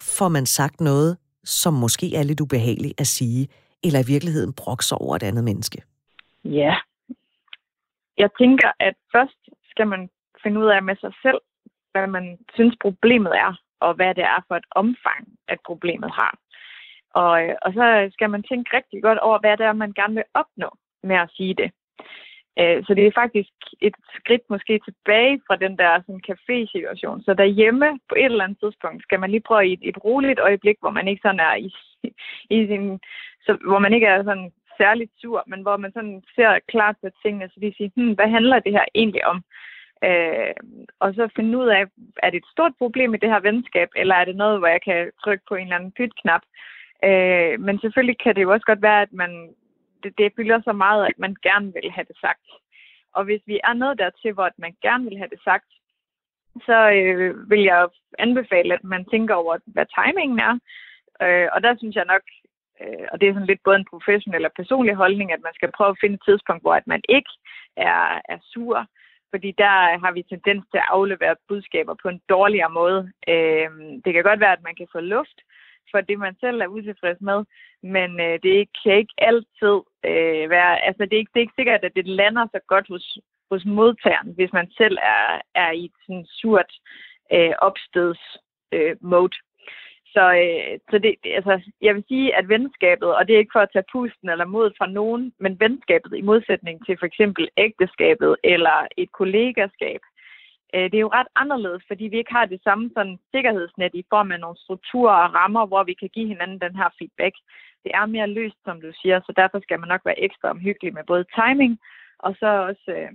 [0.02, 3.48] får man sagt noget, som måske er lidt ubehagelig at sige,
[3.84, 5.82] eller i virkeligheden brokser over et andet menneske?
[6.44, 6.76] Ja.
[8.18, 10.10] Jeg tænker, at først skal man
[10.44, 11.42] finde ud af med sig selv,
[11.92, 16.34] hvad man synes problemet er, og hvad det er for et omfang, at problemet har.
[17.14, 20.14] Og, øh, og så skal man tænke rigtig godt over, hvad det er, man gerne
[20.14, 20.70] vil opnå
[21.04, 21.72] med at sige det.
[22.60, 23.50] Øh, så det er faktisk
[23.82, 27.22] et skridt måske tilbage fra den der sådan, café-situation.
[27.24, 30.40] Så derhjemme på et eller andet tidspunkt skal man lige prøve i et, et roligt
[30.40, 31.70] øjeblik, hvor man ikke sådan er i,
[32.56, 33.00] i sin,
[33.46, 37.10] så, hvor man ikke er sådan særligt sur, men hvor man sådan ser klart på
[37.24, 39.44] tingene, så de siger, hmm, hvad handler det her egentlig om?
[40.04, 40.54] Øh,
[41.00, 41.84] og så finde ud af,
[42.24, 44.82] er det et stort problem i det her venskab, eller er det noget, hvor jeg
[44.82, 46.42] kan trykke på en eller anden pytknap?
[47.10, 49.32] Øh, men selvfølgelig kan det jo også godt være, at man
[50.04, 52.48] det, det fylder så meget, at man gerne vil have det sagt.
[53.14, 55.70] Og hvis vi er nået dertil, hvor man gerne vil have det sagt,
[56.68, 57.88] så øh, vil jeg
[58.20, 60.54] anbefale, at man tænker over, hvad timingen er.
[61.24, 62.22] Øh, og der synes jeg nok,
[62.82, 65.72] øh, og det er sådan lidt både en professionel og personlig holdning, at man skal
[65.78, 67.32] prøve at finde et tidspunkt, hvor at man ikke
[67.78, 68.86] er, er sur,
[69.30, 73.12] fordi der har vi tendens til at aflevere budskaber på en dårligere måde.
[73.28, 73.70] Øh,
[74.04, 75.38] det kan godt være, at man kan få luft,
[75.92, 77.46] for det, man selv er utilfreds med.
[77.84, 79.78] Men øh, det kan ikke altid
[80.10, 80.86] øh, være...
[80.88, 83.18] Altså, det er, ikke, det er ikke sikkert, at det lander så godt hos,
[83.52, 86.72] hos modtageren, hvis man selv er, er i et sådan surt
[87.34, 88.22] øh, opsteds
[88.72, 89.38] øh, mode.
[90.14, 93.66] Så, øh, så det, altså, jeg vil sige, at venskabet, og det er ikke for
[93.66, 98.36] at tage pusten eller mod fra nogen, men venskabet i modsætning til for eksempel ægteskabet
[98.44, 100.02] eller et kollegaskab,
[100.76, 104.04] øh, det er jo ret anderledes, fordi vi ikke har det samme sådan sikkerhedsnet i
[104.14, 107.36] form af nogle strukturer og rammer, hvor vi kan give hinanden den her feedback.
[107.84, 110.94] Det er mere løst, som du siger, så derfor skal man nok være ekstra omhyggelig
[110.94, 111.74] med både timing
[112.26, 113.12] og så også, øh,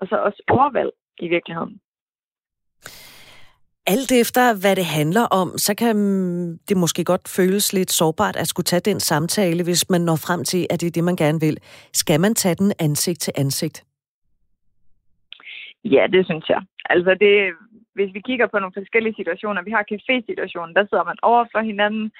[0.00, 1.80] og så også overvalg i virkeligheden.
[3.86, 8.36] Alt efter, hvad det handler om, så kan mm, det måske godt føles lidt sårbart
[8.36, 11.16] at skulle tage den samtale, hvis man når frem til, at det er det, man
[11.16, 11.56] gerne vil.
[11.92, 13.84] Skal man tage den ansigt til ansigt?
[15.84, 16.62] Ja, det synes jeg.
[16.84, 17.54] Altså, det,
[17.94, 21.60] hvis vi kigger på nogle forskellige situationer, vi har café-situationen, der sidder man over for
[21.60, 22.12] hinanden.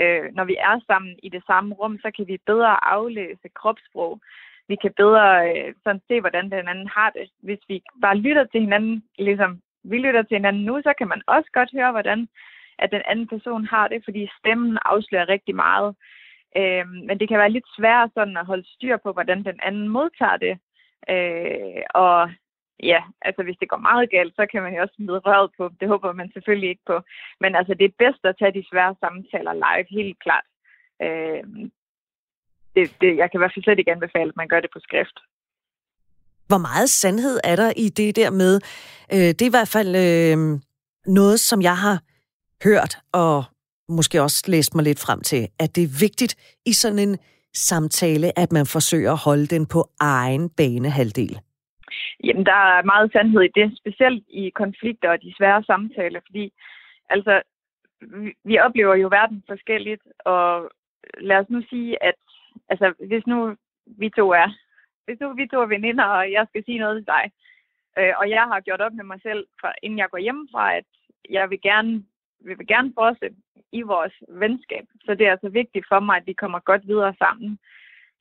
[0.00, 4.20] Øh, når vi er sammen i det samme rum, så kan vi bedre aflæse kropssprog.
[4.68, 7.30] Vi kan bedre øh, sådan se, hvordan den anden har det.
[7.42, 11.22] Hvis vi bare lytter til hinanden, ligesom vi lytter til hinanden nu, så kan man
[11.26, 12.28] også godt høre, hvordan
[12.78, 15.94] at den anden person har det, fordi stemmen afslører rigtig meget.
[16.56, 19.88] Øh, men det kan være lidt sværere sådan at holde styr på, hvordan den anden
[19.88, 20.58] modtager det.
[21.08, 22.30] Øh, og
[22.82, 25.70] ja, altså hvis det går meget galt, så kan man jo også smide røret på.
[25.80, 26.96] Det håber man selvfølgelig ikke på.
[27.40, 30.46] Men altså det er bedst at tage de svære samtaler live, helt klart.
[31.02, 31.44] Øh,
[32.74, 34.80] det, det, jeg kan i hvert fald slet ikke anbefale, at man gør det på
[34.86, 35.16] skrift.
[36.48, 38.54] Hvor meget sandhed er der i det der med,
[39.12, 40.38] øh, det er i hvert fald øh,
[41.06, 41.96] noget, som jeg har
[42.64, 43.44] hørt og
[43.88, 47.18] måske også læst mig lidt frem til, at det er vigtigt i sådan en
[47.54, 51.40] samtale, at man forsøger at holde den på egen banehalvdel.
[52.24, 56.52] Jamen, der er meget sandhed i det, specielt i konflikter og de svære samtaler, fordi
[57.10, 57.42] altså,
[58.00, 60.70] vi, vi oplever jo verden forskelligt, og
[61.18, 62.14] lad os nu sige, at
[62.68, 64.48] altså, hvis nu vi to er,
[65.04, 67.24] hvis nu vi to er veninder, og jeg skal sige noget til dig,
[67.98, 70.84] øh, og jeg har gjort op med mig selv, fra, inden jeg går hjemmefra, at
[71.30, 72.04] jeg vil gerne,
[72.40, 73.36] vi vil gerne fortsætte
[73.72, 74.86] i vores venskab.
[75.04, 77.58] Så det er altså vigtigt for mig, at vi kommer godt videre sammen.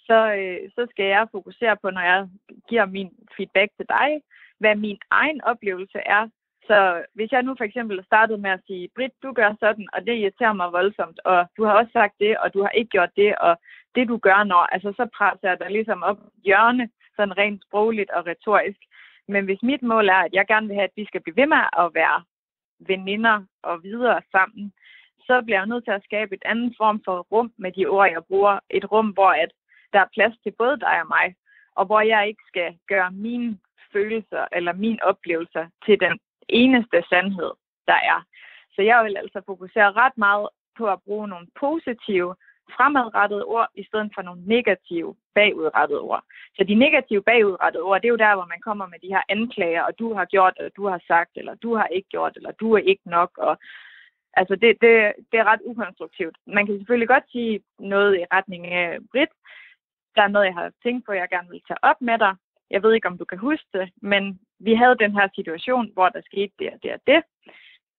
[0.08, 2.28] Så, øh, så skal jeg fokusere på, når jeg
[2.70, 4.22] giver min feedback til dig,
[4.60, 6.30] hvad min egen oplevelse er
[6.68, 10.06] så hvis jeg nu for eksempel startede med at sige, Britt, du gør sådan, og
[10.06, 13.10] det irriterer mig voldsomt, og du har også sagt det, og du har ikke gjort
[13.16, 13.58] det, og
[13.96, 18.10] det du gør når, altså så presser jeg dig ligesom op hjørne, sådan rent sprogligt
[18.10, 18.80] og retorisk.
[19.28, 21.48] Men hvis mit mål er, at jeg gerne vil have, at vi skal blive ved
[21.48, 22.24] med at være
[22.80, 24.74] veninder og videre sammen,
[25.28, 28.10] så bliver jeg nødt til at skabe et andet form for rum med de ord,
[28.12, 28.60] jeg bruger.
[28.70, 29.52] Et rum, hvor at
[29.94, 31.36] der er plads til både dig og mig,
[31.76, 33.58] og hvor jeg ikke skal gøre mine
[33.94, 37.52] følelser eller mine oplevelser til den eneste sandhed,
[37.88, 38.20] der er.
[38.76, 42.36] Så jeg vil altså fokusere ret meget på at bruge nogle positive,
[42.76, 46.24] fremadrettede ord, i stedet for nogle negative, bagudrettede ord.
[46.58, 49.24] Så de negative, bagudrettede ord, det er jo der, hvor man kommer med de her
[49.30, 52.52] anklager, og du har gjort, eller du har sagt, eller du har ikke gjort, eller
[52.52, 53.58] du er ikke nok, og
[54.42, 56.38] Altså, det, det, det er ret ukonstruktivt.
[56.48, 59.30] Man kan selvfølgelig godt sige noget i retning af Brit.
[60.16, 62.36] Der er noget, jeg har tænkt på, jeg gerne vil tage op med dig.
[62.70, 66.10] Jeg ved ikke, om du kan huske det, men vi havde den her situation, hvor
[66.10, 67.24] der skete det og det og det.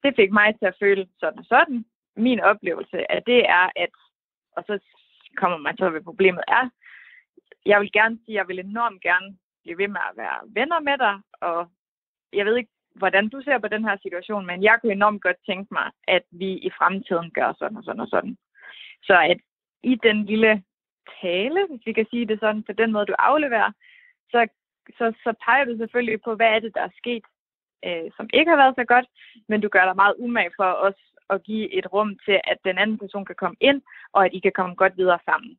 [0.03, 1.85] Det fik mig til at føle sådan og sådan.
[2.17, 3.91] Min oplevelse af det er, at,
[4.57, 4.79] og så
[5.37, 6.69] kommer man så ved problemet er,
[7.67, 10.99] jeg vil gerne sige, jeg vil enormt gerne blive ved med at være venner med
[10.99, 11.71] dig, og
[12.33, 15.37] jeg ved ikke, hvordan du ser på den her situation, men jeg kunne enormt godt
[15.47, 18.37] tænke mig, at vi i fremtiden gør sådan og sådan og sådan.
[19.03, 19.39] Så at
[19.83, 20.63] i den lille
[21.23, 23.71] tale, hvis vi kan sige det sådan, på den måde, du afleverer,
[24.31, 24.49] så
[24.99, 27.25] så, så peger du selvfølgelig på, hvad er det, der er sket,
[27.87, 29.07] øh, som ikke har været så godt,
[29.49, 30.99] men du gør dig meget umage for os
[31.31, 34.39] at give et rum til, at den anden person kan komme ind, og at I
[34.39, 35.51] kan komme godt videre sammen.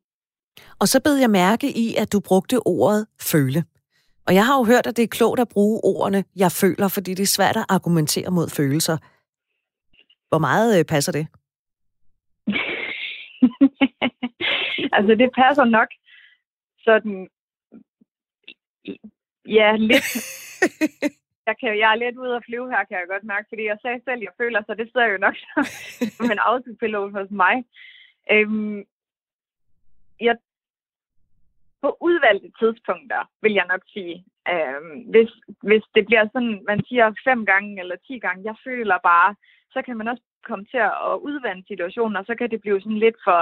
[0.80, 3.64] Og så bed jeg mærke i, at du brugte ordet føle.
[4.26, 7.10] Og jeg har jo hørt, at det er klogt at bruge ordene, jeg føler, fordi
[7.14, 8.96] det er svært at argumentere mod følelser.
[10.28, 11.26] Hvor meget øh, passer det?
[14.96, 15.88] Altså, det passer nok
[16.84, 17.28] sådan
[19.48, 20.08] Ja, lidt.
[21.48, 23.78] jeg, kan, jeg er lidt ude at flyve her, kan jeg godt mærke, fordi jeg
[23.82, 25.36] sagde selv, jeg føler, så det sidder jo nok
[26.16, 27.64] som en autopilot hos mig.
[28.30, 28.84] Øhm,
[30.20, 30.36] jeg,
[31.82, 35.30] på udvalgte tidspunkter, vil jeg nok sige, øhm, hvis,
[35.62, 39.34] hvis det bliver sådan, man siger fem gange eller ti gange, jeg føler bare,
[39.72, 42.98] så kan man også komme til at udvande situationen, og så kan det blive sådan
[42.98, 43.40] lidt for,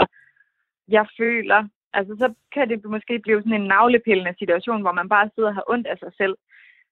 [0.89, 1.69] jeg føler,
[1.99, 5.55] Altså, så kan det måske blive sådan en navlepillende situation, hvor man bare sidder og
[5.55, 6.37] har ondt af sig selv.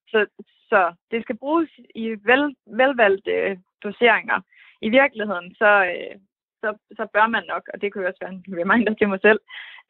[0.09, 0.27] Så,
[0.71, 4.41] så det skal bruges i vel, velvalgte øh, doseringer.
[4.81, 6.17] I virkeligheden, så, øh,
[6.61, 9.21] så, så bør man nok, og det kan jo også være en reminder til mig
[9.23, 9.41] selv,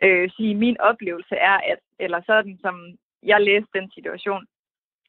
[0.02, 2.74] øh, sige, min oplevelse er, at, eller sådan som
[3.22, 4.46] jeg læste den situation,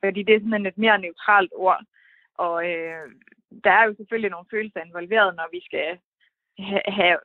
[0.03, 1.81] fordi det er sådan et mere neutralt ord,
[2.35, 3.05] og øh,
[3.63, 5.97] der er jo selvfølgelig nogle følelser involveret, når vi skal
[6.99, 7.17] have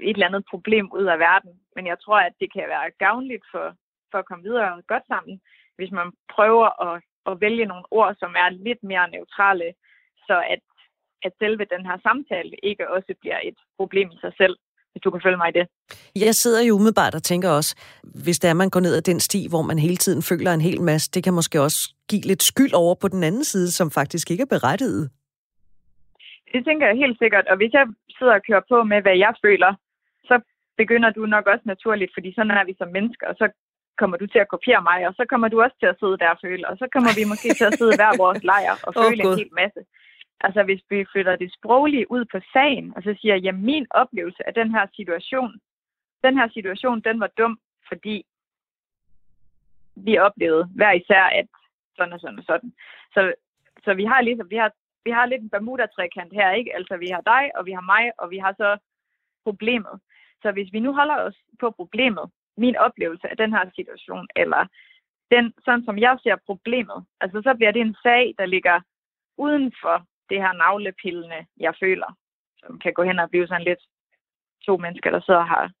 [0.00, 1.52] et eller andet problem ud af verden.
[1.76, 3.66] Men jeg tror, at det kan være gavnligt for,
[4.10, 5.40] for at komme videre godt sammen,
[5.76, 6.94] hvis man prøver at,
[7.30, 9.68] at vælge nogle ord, som er lidt mere neutrale,
[10.26, 10.62] så at,
[11.26, 14.56] at selve den her samtale ikke også bliver et problem i sig selv
[14.92, 15.66] hvis du kan følge mig i det.
[16.26, 17.76] Jeg sidder jo umiddelbart og tænker også,
[18.24, 20.60] hvis der er, man går ned ad den sti, hvor man hele tiden føler en
[20.60, 23.90] hel masse, det kan måske også give lidt skyld over på den anden side, som
[23.90, 25.10] faktisk ikke er berettiget.
[26.54, 27.86] Det tænker jeg helt sikkert, og hvis jeg
[28.18, 29.74] sidder og kører på med, hvad jeg føler,
[30.24, 30.40] så
[30.76, 33.46] begynder du nok også naturligt, fordi sådan er vi som mennesker, og så
[33.98, 36.30] kommer du til at kopiere mig, og så kommer du også til at sidde der
[36.34, 39.22] og føle, og så kommer vi måske til at sidde hver vores lejr og føle
[39.24, 39.80] oh, en hel masse.
[40.46, 44.42] Altså hvis vi flytter det sproglige ud på sagen, og så siger jeg, min oplevelse
[44.48, 45.52] af den her situation,
[46.24, 48.16] den her situation, den var dum, fordi
[49.96, 51.46] vi oplevede hver især, at
[51.96, 52.72] sådan og sådan og sådan.
[53.14, 53.32] Så,
[53.84, 54.70] så vi har ligesom, vi har,
[55.04, 56.76] vi har lidt en Bermuda-trekant her, ikke?
[56.76, 58.78] Altså vi har dig, og vi har mig, og vi har så
[59.44, 60.00] problemet.
[60.42, 64.66] Så hvis vi nu holder os på problemet, min oplevelse af den her situation, eller
[65.30, 68.80] den, sådan som jeg ser problemet, altså så bliver det en sag, der ligger
[69.36, 72.16] uden for det her navlepillende, jeg føler,
[72.58, 73.82] som kan gå hen og blive sådan lidt
[74.66, 75.72] to mennesker, der sidder og har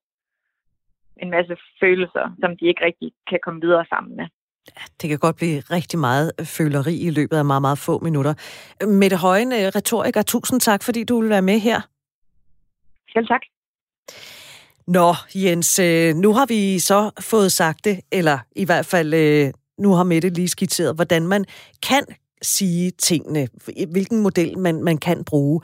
[1.16, 4.26] en masse følelser, som de ikke rigtig kan komme videre sammen med.
[5.00, 8.34] Det kan godt blive rigtig meget føleri i løbet af meget, meget få minutter.
[8.86, 11.80] Mette Højen, øh, retoriker, tusind tak, fordi du vil være med her.
[13.12, 13.40] Selv tak.
[14.86, 19.52] Nå, Jens, øh, nu har vi så fået sagt det, eller i hvert fald, øh,
[19.78, 21.44] nu har Mette lige skitseret, hvordan man
[21.82, 22.04] kan
[22.42, 23.48] sige tingene,
[23.90, 25.60] hvilken model man, man kan bruge.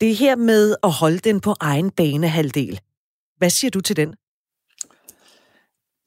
[0.00, 2.80] Det her med at holde den på egen banehalvdel.
[3.36, 4.14] Hvad siger du til den?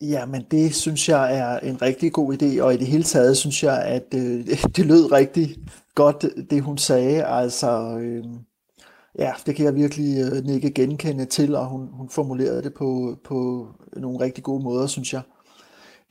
[0.09, 3.37] Ja, men det synes jeg er en rigtig god idé, og i det hele taget
[3.37, 5.55] synes jeg, at øh, det lød rigtig
[5.95, 7.25] godt, det hun sagde.
[7.25, 8.25] Altså, øh,
[9.19, 13.17] ja, det kan jeg virkelig øh, nikke genkende til, og hun, hun formulerede det på,
[13.25, 15.21] på nogle rigtig gode måder, synes jeg.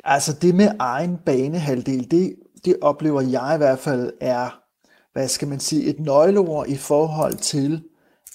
[0.04, 4.60] Altså det med egen banehalvdel, det, det oplever jeg i hvert fald er,
[5.12, 7.82] hvad skal man sige, et nøgleord i forhold til,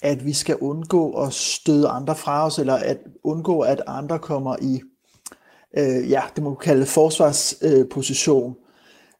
[0.02, 4.56] at vi skal undgå at støde andre fra os, eller at undgå, at andre kommer
[4.62, 4.80] i
[5.76, 8.50] øh, ja, det må kalde forsvarsposition.
[8.50, 8.56] Øh,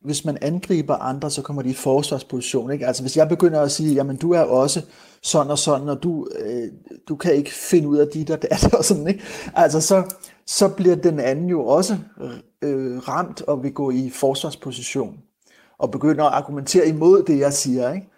[0.05, 2.71] hvis man angriber andre, så kommer de i forsvarsposition.
[2.71, 2.87] Ikke?
[2.87, 4.83] Altså hvis jeg begynder at sige, jamen du er også
[5.23, 6.69] sådan og sådan, og du, øh,
[7.09, 9.23] du kan ikke finde ud af dit og dat og sådan, ikke?
[9.55, 10.03] Altså så,
[10.47, 11.97] så bliver den anden jo også
[12.63, 15.19] øh, ramt og vil gå i forsvarsposition
[15.79, 17.93] og begynder at argumentere imod det, jeg siger.
[17.93, 18.09] Ikke?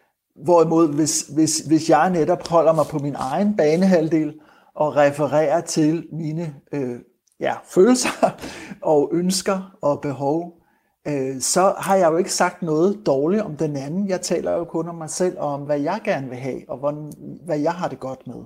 [0.44, 4.34] Hvorimod, hvis, hvis, hvis jeg netop holder mig på min egen banehalvdel
[4.74, 6.98] og refererer til mine øh,
[7.40, 8.30] ja, følelser
[8.82, 10.60] og ønsker og behov,
[11.08, 14.08] øh, så har jeg jo ikke sagt noget dårligt om den anden.
[14.08, 16.78] Jeg taler jo kun om mig selv og om, hvad jeg gerne vil have, og
[16.78, 17.12] hvordan,
[17.44, 18.44] hvad jeg har det godt med.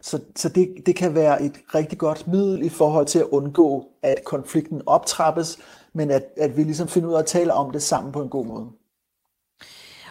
[0.00, 3.84] Så, så det, det kan være et rigtig godt middel i forhold til at undgå,
[4.02, 5.58] at konflikten optrappes,
[5.92, 8.28] men at, at vi ligesom finder ud af at tale om det sammen på en
[8.28, 8.68] god måde.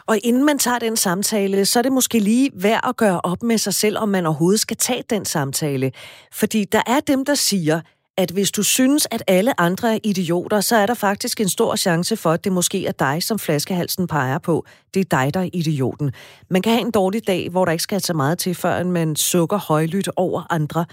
[0.09, 3.43] Og inden man tager den samtale, så er det måske lige værd at gøre op
[3.43, 5.91] med sig selv, om man overhovedet skal tage den samtale.
[6.33, 7.81] Fordi der er dem, der siger,
[8.17, 11.75] at hvis du synes, at alle andre er idioter, så er der faktisk en stor
[11.75, 14.65] chance for, at det måske er dig, som flaskehalsen peger på.
[14.93, 16.11] Det er dig, der er idioten.
[16.49, 19.15] Man kan have en dårlig dag, hvor der ikke skal så meget til, før man
[19.15, 20.85] sukker højlydt over andre.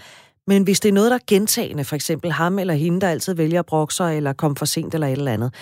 [0.47, 3.33] Men hvis det er noget, der er gentagende, for eksempel ham eller hende, der altid
[3.33, 5.53] vælger at brokke sig, eller komme for sent eller et eller andet,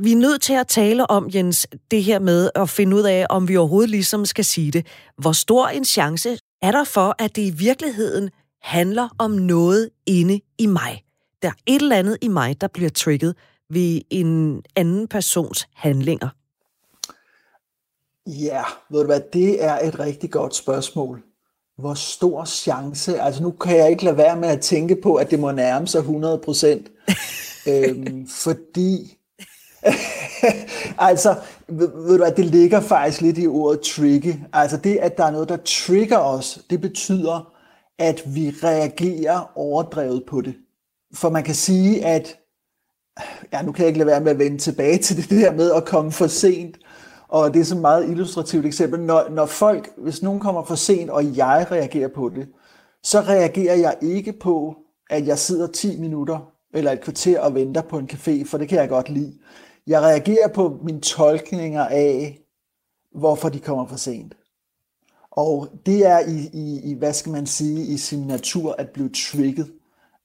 [0.00, 3.26] vi er nødt til at tale om, Jens, det her med at finde ud af,
[3.30, 4.86] om vi overhovedet ligesom skal sige det.
[5.18, 8.30] Hvor stor en chance er der for, at det i virkeligheden
[8.62, 11.04] handler om noget inde i mig?
[11.42, 13.36] Der er et eller andet i mig, der bliver trigget
[13.70, 16.28] ved en anden persons handlinger.
[18.26, 21.22] Ja, ved du hvad, det er et rigtig godt spørgsmål.
[21.78, 25.30] Hvor stor chance, altså nu kan jeg ikke lade være med at tænke på, at
[25.30, 26.90] det må nærme sig 100 procent.
[27.68, 29.17] øhm, fordi
[31.08, 31.34] altså,
[31.68, 34.34] ved, ved du at det ligger faktisk lidt i ordet tricky.
[34.52, 37.52] Altså det, at der er noget, der trigger os, det betyder,
[37.98, 40.54] at vi reagerer overdrevet på det.
[41.14, 42.36] For man kan sige, at
[43.52, 45.72] ja, nu kan jeg ikke lade være med at vende tilbage til det der med
[45.72, 46.76] at komme for sent.
[47.28, 49.00] Og det er så et meget illustrativt eksempel.
[49.00, 52.48] Når, når folk, hvis nogen kommer for sent, og jeg reagerer på det,
[53.02, 54.76] så reagerer jeg ikke på,
[55.10, 58.68] at jeg sidder 10 minutter eller et kvarter og venter på en café, for det
[58.68, 59.32] kan jeg godt lide.
[59.88, 62.38] Jeg reagerer på mine tolkninger af,
[63.14, 64.34] hvorfor de kommer for sent.
[65.30, 69.08] Og det er i, i, i hvad skal man sige, i sin natur at blive
[69.08, 69.72] trigget.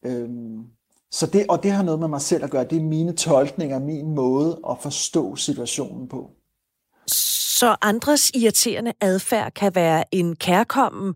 [0.06, 0.64] Øhm,
[1.12, 2.64] så det, og det har noget med mig selv at gøre.
[2.64, 6.32] Det er mine tolkninger, min måde at forstå situationen på.
[7.08, 11.14] Så andres irriterende adfærd kan være en kærkommen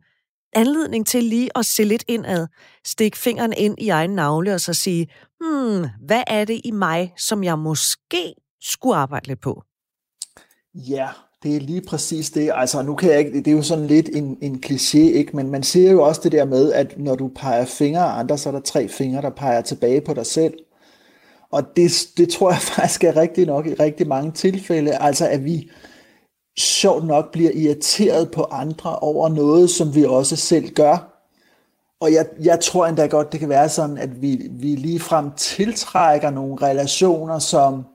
[0.54, 2.48] anledning til lige at se lidt indad,
[2.86, 5.08] stikke fingeren ind i egen navle og så sige,
[5.40, 9.64] hmm, hvad er det i mig, som jeg måske skulle arbejde lidt på?
[10.74, 11.08] Ja,
[11.44, 12.52] det er lige præcis det.
[12.56, 15.36] Altså, nu kan jeg ikke, det er jo sådan lidt en, en kliché, ikke?
[15.36, 18.38] men man ser jo også det der med, at når du peger fingre af andre,
[18.38, 20.54] så er der tre fingre, der peger tilbage på dig selv.
[21.52, 25.46] Og det, det tror jeg faktisk er rigtigt nok i rigtig mange tilfælde, altså at
[25.46, 25.70] vi
[26.58, 31.14] sjovt nok bliver irriteret på andre over noget, som vi også selv gør.
[32.00, 36.30] Og jeg, jeg tror endda godt, det kan være sådan, at vi, vi ligefrem tiltrækker
[36.30, 37.86] nogle relationer, som,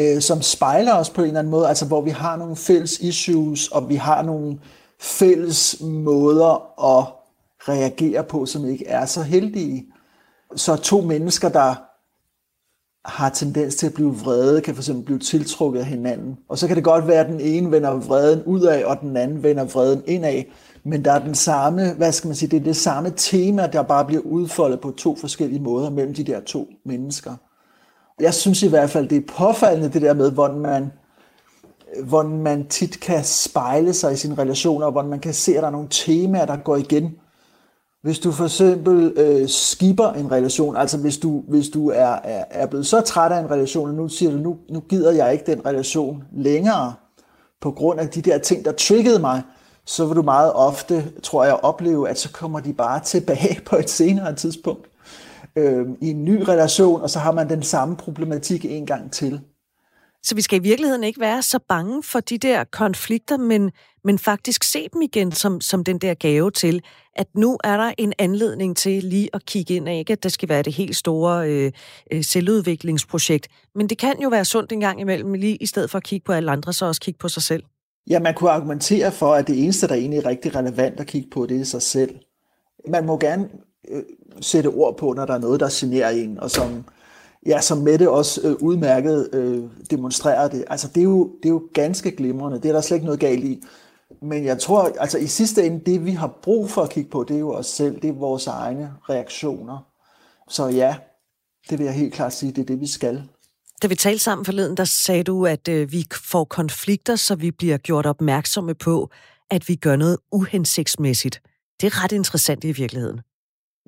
[0.00, 2.98] øh, som spejler os på en eller anden måde, altså hvor vi har nogle fælles
[2.98, 4.58] issues, og vi har nogle
[5.00, 7.06] fælles måder at
[7.68, 9.86] reagere på, som ikke er så heldige.
[10.56, 11.87] Så to mennesker, der
[13.04, 16.36] har tendens til at blive vrede, kan for eksempel blive tiltrukket af hinanden.
[16.48, 19.16] Og så kan det godt være, at den ene vender vreden ud af, og den
[19.16, 20.42] anden vender vreden indad.
[20.84, 23.82] Men der er den samme, hvad skal man sige, det er det samme tema, der
[23.82, 27.34] bare bliver udfoldet på to forskellige måder mellem de der to mennesker.
[28.20, 30.92] Jeg synes i hvert fald, det er påfaldende det der med, hvordan man,
[32.04, 35.60] hvordan man tit kan spejle sig i sine relationer, og hvordan man kan se, at
[35.62, 37.10] der er nogle temaer, der går igen
[38.02, 42.44] hvis du for eksempel øh, skipper en relation, altså hvis du, hvis du er, er,
[42.50, 45.32] er blevet så træt af en relation, og nu siger du, nu, nu gider jeg
[45.32, 46.94] ikke den relation længere,
[47.60, 49.42] på grund af de der ting, der triggede mig,
[49.86, 53.76] så vil du meget ofte, tror jeg, opleve, at så kommer de bare tilbage på
[53.76, 54.86] et senere tidspunkt
[55.56, 59.40] øh, i en ny relation, og så har man den samme problematik en gang til.
[60.22, 63.70] Så vi skal i virkeligheden ikke være så bange for de der konflikter, men,
[64.04, 66.82] men faktisk se dem igen som, som den der gave til,
[67.16, 70.48] at nu er der en anledning til lige at kigge ind, ikke at det skal
[70.48, 71.72] være det helt store øh,
[72.10, 75.98] øh, selvudviklingsprojekt, men det kan jo være sundt en gang imellem, lige i stedet for
[75.98, 77.62] at kigge på alle andre, så også kigge på sig selv.
[78.10, 81.30] Ja, man kunne argumentere for, at det eneste, der egentlig er rigtig relevant at kigge
[81.30, 82.18] på, det er sig selv.
[82.88, 83.48] Man må gerne
[83.88, 84.02] øh,
[84.40, 86.84] sætte ord på, når der er noget, der generer en, og som
[87.46, 90.64] ja, som Mette også øh, udmærket øh, demonstrerer det.
[90.66, 92.60] Altså, det er, jo, det er jo ganske glimrende.
[92.60, 93.62] Det er der slet ikke noget galt i.
[94.22, 97.24] Men jeg tror, altså i sidste ende, det vi har brug for at kigge på,
[97.28, 98.00] det er jo os selv.
[98.02, 99.78] Det er vores egne reaktioner.
[100.48, 100.96] Så ja,
[101.70, 103.22] det vil jeg helt klart sige, det er det, vi skal.
[103.82, 107.50] Da vi talte sammen forleden, der sagde du, at øh, vi får konflikter, så vi
[107.50, 109.10] bliver gjort opmærksomme på,
[109.50, 111.42] at vi gør noget uhensigtsmæssigt.
[111.80, 113.20] Det er ret interessant i virkeligheden.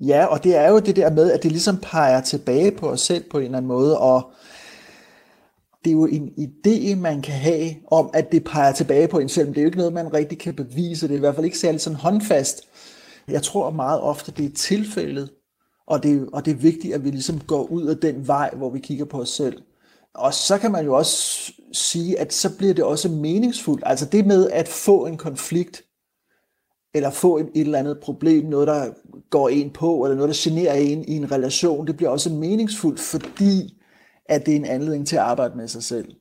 [0.01, 3.01] Ja, og det er jo det der med, at det ligesom peger tilbage på os
[3.01, 4.33] selv på en eller anden måde, og
[5.85, 9.29] det er jo en idé, man kan have om, at det peger tilbage på en
[9.29, 11.09] selv, men det er jo ikke noget, man rigtig kan bevise.
[11.09, 12.69] Det er i hvert fald ikke særlig sådan håndfast.
[13.29, 15.31] Jeg tror meget ofte, det er tilfældet,
[15.87, 18.71] og det, og det er vigtigt, at vi ligesom går ud af den vej, hvor
[18.71, 19.63] vi kigger på os selv.
[20.15, 23.83] Og så kan man jo også sige, at så bliver det også meningsfuldt.
[23.87, 25.83] Altså det med at få en konflikt,
[26.95, 28.87] eller få et, et eller andet problem, noget der
[29.31, 33.01] går en på, eller noget der generer en i en relation, det bliver også meningsfuldt,
[33.01, 33.81] fordi
[34.25, 36.15] at det er en anledning til at arbejde med sig selv.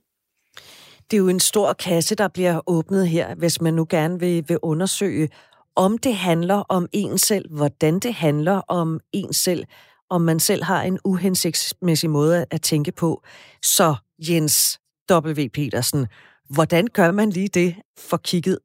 [1.10, 4.44] Det er jo en stor kasse, der bliver åbnet her, hvis man nu gerne vil,
[4.48, 5.28] vil undersøge,
[5.76, 9.64] om det handler om en selv, hvordan det handler om en selv,
[10.10, 13.22] om man selv har en uhensigtsmæssig måde at tænke på.
[13.62, 14.80] Så Jens
[15.12, 15.48] W.
[15.54, 16.06] Petersen,
[16.48, 18.58] hvordan gør man lige det for kigget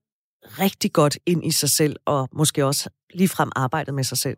[0.59, 4.37] rigtig godt ind i sig selv, og måske også ligefrem arbejdet med sig selv?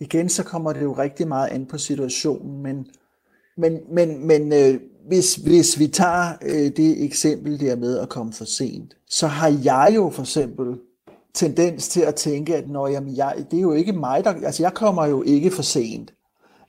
[0.00, 2.86] Igen, så kommer det jo rigtig meget an på situationen, men,
[3.56, 8.32] men, men, men øh, hvis, hvis vi tager øh, det eksempel der med at komme
[8.32, 10.78] for sent, så har jeg jo for eksempel
[11.34, 14.62] tendens til at tænke, at når, jamen, jeg, det er jo ikke mig, der, altså
[14.62, 16.12] jeg kommer jo ikke for sent.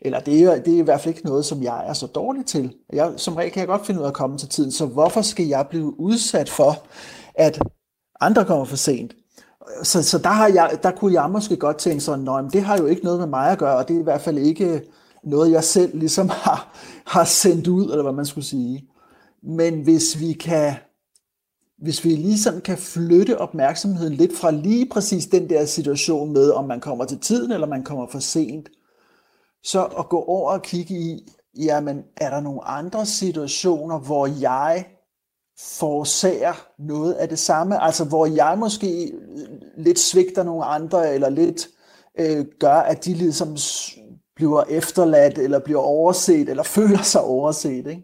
[0.02, 2.46] Eller det er, det er i hvert fald ikke noget, som jeg er så dårlig
[2.46, 2.76] til.
[2.94, 5.22] Jeg, som regel kan jeg godt finde ud af at komme til tiden, så hvorfor
[5.22, 6.86] skal jeg blive udsat for,
[7.36, 7.60] at
[8.22, 9.14] andre kommer for sent.
[9.84, 12.78] Så, så der, har jeg, der kunne jeg måske godt tænke sådan, at det har
[12.78, 14.82] jo ikke noget med mig at gøre, og det er i hvert fald ikke
[15.24, 18.88] noget, jeg selv ligesom har, har sendt ud, eller hvad man skulle sige.
[19.44, 20.74] Men hvis vi kan,
[21.78, 26.68] hvis vi ligesom kan flytte opmærksomheden lidt fra lige præcis den der situation med, om
[26.68, 28.70] man kommer til tiden, eller man kommer for sent,
[29.64, 34.86] så at gå over og kigge i, jamen er der nogle andre situationer, hvor jeg
[35.62, 39.14] forårsager noget af det samme, altså hvor jeg måske
[39.78, 41.68] lidt svigter nogle andre, eller lidt
[42.20, 43.58] øh, gør, at de ligesom
[44.36, 48.04] bliver efterladt, eller bliver overset, eller føler sig overset, ikke?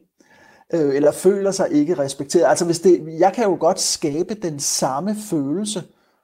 [0.74, 2.46] Øh, eller føler sig ikke respekteret.
[2.46, 5.84] Altså hvis det, jeg kan jo godt skabe den samme følelse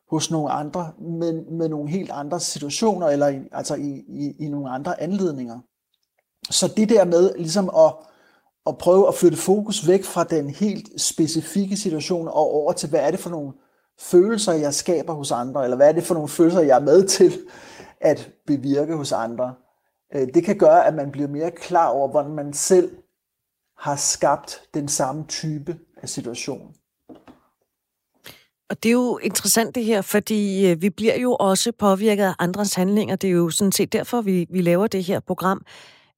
[0.10, 4.50] hos nogle andre, men med nogle helt andre situationer, eller i, altså i, i, i
[4.50, 5.60] nogle andre anledninger.
[6.50, 7.94] Så det der med ligesom at
[8.68, 13.00] at prøve at flytte fokus væk fra den helt specifikke situation og over til, hvad
[13.00, 13.54] er det for nogle
[14.00, 17.08] følelser, jeg skaber hos andre, eller hvad er det for nogle følelser, jeg er med
[17.08, 17.40] til
[18.02, 19.54] at bevirke hos andre.
[20.16, 22.92] Øh, det kan gøre, at man bliver mere klar over, hvordan man selv
[23.78, 26.74] har skabt den samme type af situation.
[28.70, 32.34] Og det er jo interessant det her, fordi øh, vi bliver jo også påvirket af
[32.40, 33.16] andres handlinger.
[33.16, 35.66] Det er jo sådan set derfor, vi, vi laver det her program.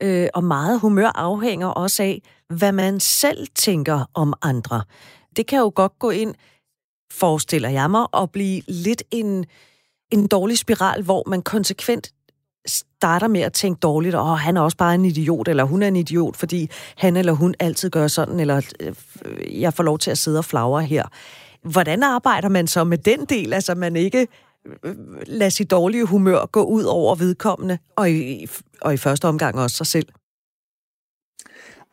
[0.03, 4.83] Øh, og meget humør afhænger også af, hvad man selv tænker om andre.
[5.35, 6.35] Det kan jo godt gå ind,
[7.11, 9.45] forestiller jeg mig, og blive lidt en,
[10.11, 12.11] en dårlig spiral, hvor man konsekvent
[12.67, 15.87] starter med at tænke dårligt, og han er også bare en idiot, eller hun er
[15.87, 20.11] en idiot, fordi han eller hun altid gør sådan, eller øh, jeg får lov til
[20.11, 21.03] at sidde og flagre her.
[21.61, 24.27] Hvordan arbejder man så med den del, altså man ikke
[24.83, 24.95] øh,
[25.27, 28.47] lader sit dårlige humør gå ud over vedkommende, og i,
[28.81, 30.07] og i første omgang også sig selv?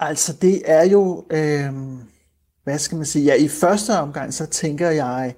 [0.00, 1.72] Altså det er jo, øh,
[2.64, 5.34] hvad skal man sige, ja i første omgang så tænker jeg,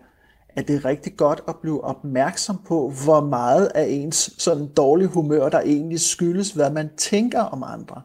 [0.56, 5.08] at det er rigtig godt at blive opmærksom på, hvor meget af ens sådan dårlige
[5.08, 8.02] humør, der egentlig skyldes, hvad man tænker om andre.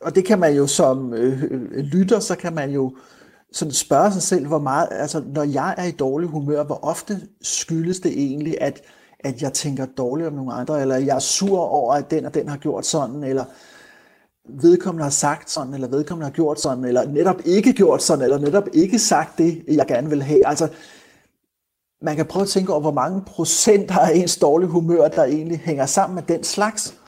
[0.00, 2.96] Og det kan man jo som øh, øh lytter, så kan man jo
[3.52, 7.20] sådan spørge sig selv, hvor meget, altså når jeg er i dårlig humør, hvor ofte
[7.42, 8.80] skyldes det egentlig, at,
[9.20, 12.34] at jeg tænker dårligt om nogle andre, eller jeg er sur over, at den og
[12.34, 13.44] den har gjort sådan, eller
[14.48, 18.38] vedkommende har sagt sådan, eller vedkommende har gjort sådan, eller netop ikke gjort sådan, eller
[18.38, 20.46] netop ikke sagt det, jeg gerne vil have.
[20.46, 20.68] Altså,
[22.02, 25.58] man kan prøve at tænke over, hvor mange procent af ens dårlige humør, der egentlig
[25.58, 26.98] hænger sammen med den slags.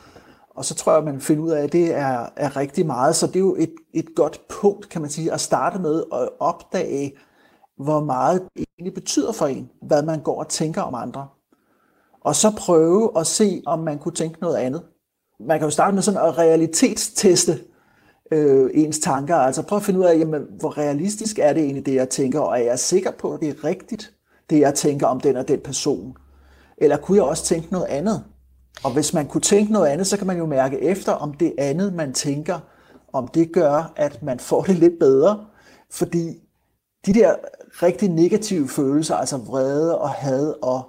[0.51, 3.17] Og så tror jeg, man finder ud af, at det er, er rigtig meget.
[3.17, 6.29] Så det er jo et, et godt punkt, kan man sige, at starte med at
[6.41, 7.13] opdage,
[7.77, 11.29] hvor meget det egentlig betyder for en, hvad man går og tænker om andre.
[12.21, 14.83] Og så prøve at se, om man kunne tænke noget andet.
[15.41, 17.59] Man kan jo starte med sådan at realitetsteste
[18.33, 19.37] øh, ens tanker.
[19.37, 22.41] Altså prøv at finde ud af, jamen, hvor realistisk er det egentlig, det jeg tænker,
[22.41, 24.13] og er jeg sikker på, at det er rigtigt,
[24.51, 26.17] det jeg tænker om den og den person?
[26.79, 28.25] Eller kunne jeg også tænke noget andet?
[28.85, 31.55] Og hvis man kunne tænke noget andet, så kan man jo mærke efter, om det
[31.59, 32.59] andet, man tænker,
[33.13, 35.45] om det gør, at man får det lidt bedre.
[35.91, 36.43] Fordi
[37.07, 37.35] de der
[37.83, 40.83] rigtig negative følelser, altså vrede og had og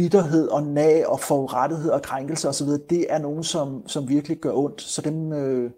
[0.00, 4.52] bitterhed og nag og forurettighed og krænkelse osv., det er nogen, som, som virkelig gør
[4.52, 4.82] ondt.
[4.82, 5.70] Så dem, øh,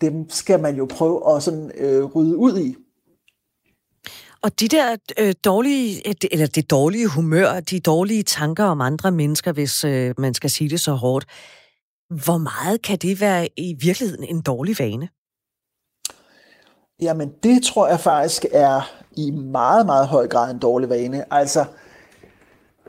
[0.00, 2.76] dem skal man jo prøve at sådan, øh, rydde ud i.
[4.42, 6.02] Og de der øh, dårlige,
[6.32, 10.70] eller det dårlige humør, de dårlige tanker om andre mennesker, hvis øh, man skal sige
[10.70, 11.26] det så hårdt,
[12.24, 15.08] hvor meget kan det være i virkeligheden en dårlig vane?
[17.00, 21.34] Jamen, det tror jeg faktisk er i meget, meget høj grad en dårlig vane.
[21.34, 21.64] Altså,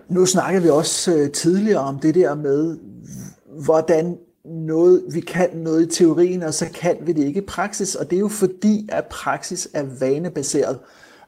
[0.09, 2.77] nu snakkede vi også øh, tidligere om det der med,
[3.65, 7.95] hvordan noget, vi kan noget i teorien, og så kan vi det ikke i praksis.
[7.95, 10.79] Og det er jo fordi, at praksis er vanebaseret.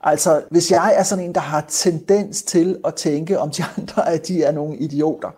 [0.01, 4.09] Altså, hvis jeg er sådan en, der har tendens til at tænke om de andre,
[4.09, 5.29] at de er nogle idioter,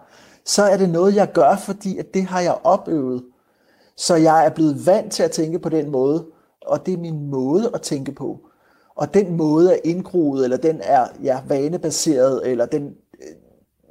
[0.46, 3.24] så er det noget, jeg gør, fordi at det har jeg opøvet.
[3.98, 6.26] Så jeg er blevet vant til at tænke på den måde,
[6.62, 8.40] og det er min måde at tænke på.
[8.96, 12.94] Og den måde er indgroet, eller den er ja, vanebaseret, eller den,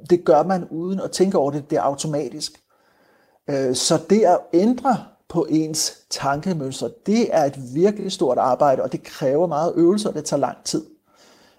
[0.09, 2.63] det gør man uden at tænke over det, det er automatisk.
[3.49, 4.97] Øh, så det at ændre
[5.29, 10.15] på ens tankemønster, det er et virkelig stort arbejde, og det kræver meget øvelse, og
[10.15, 10.85] det tager lang tid.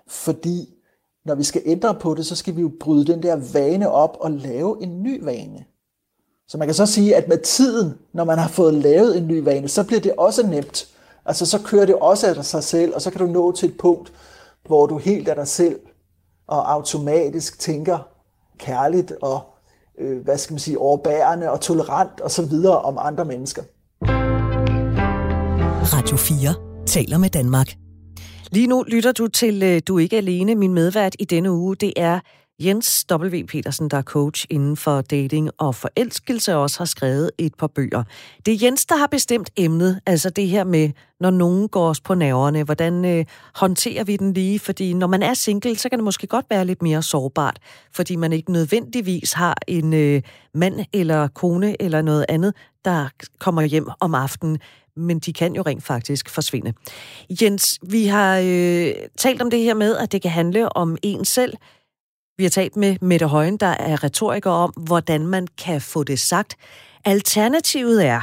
[0.09, 0.74] Fordi
[1.24, 4.16] når vi skal ændre på det, så skal vi jo bryde den der vane op
[4.20, 5.64] og lave en ny vane.
[6.49, 9.45] Så man kan så sige, at med tiden, når man har fået lavet en ny
[9.45, 10.88] vane, så bliver det også nemt.
[11.24, 13.76] Altså så kører det også af sig selv, og så kan du nå til et
[13.78, 14.12] punkt,
[14.66, 15.80] hvor du helt af dig selv
[16.47, 17.99] og automatisk tænker
[18.61, 19.40] kærligt og
[19.98, 23.62] øh, hvad skal man sige, overbærende og tolerant og så videre om andre mennesker.
[25.94, 27.68] Radio 4 taler med Danmark.
[28.52, 30.54] Lige nu lytter du til øh, Du er ikke alene.
[30.54, 32.20] Min medvært i denne uge, det er
[32.64, 33.46] Jens W.
[33.46, 38.02] Petersen, der er coach inden for dating og forelskelse, også har skrevet et par bøger.
[38.46, 40.90] Det er Jens, der har bestemt emnet, altså det her med,
[41.20, 44.58] når nogen går os på nerverne, hvordan øh, håndterer vi den lige?
[44.58, 47.58] Fordi når man er single, så kan det måske godt være lidt mere sårbart,
[47.92, 50.22] fordi man ikke nødvendigvis har en øh,
[50.54, 52.54] mand eller kone eller noget andet,
[52.84, 53.08] der
[53.38, 54.58] kommer hjem om aftenen
[54.96, 56.72] men de kan jo rent faktisk forsvinde.
[57.42, 61.24] Jens, vi har øh, talt om det her med, at det kan handle om en
[61.24, 61.54] selv,
[62.41, 66.18] vi har talt med Mette Højen, der er retoriker om, hvordan man kan få det
[66.18, 66.57] sagt.
[67.05, 68.20] Alternativet er,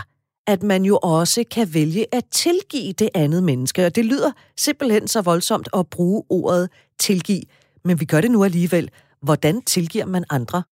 [0.47, 3.85] at man jo også kan vælge at tilgive det andet menneske.
[3.85, 7.41] Og det lyder simpelthen så voldsomt at bruge ordet tilgive.
[7.85, 8.89] Men vi gør det nu alligevel.
[9.21, 10.63] Hvordan tilgiver man andre?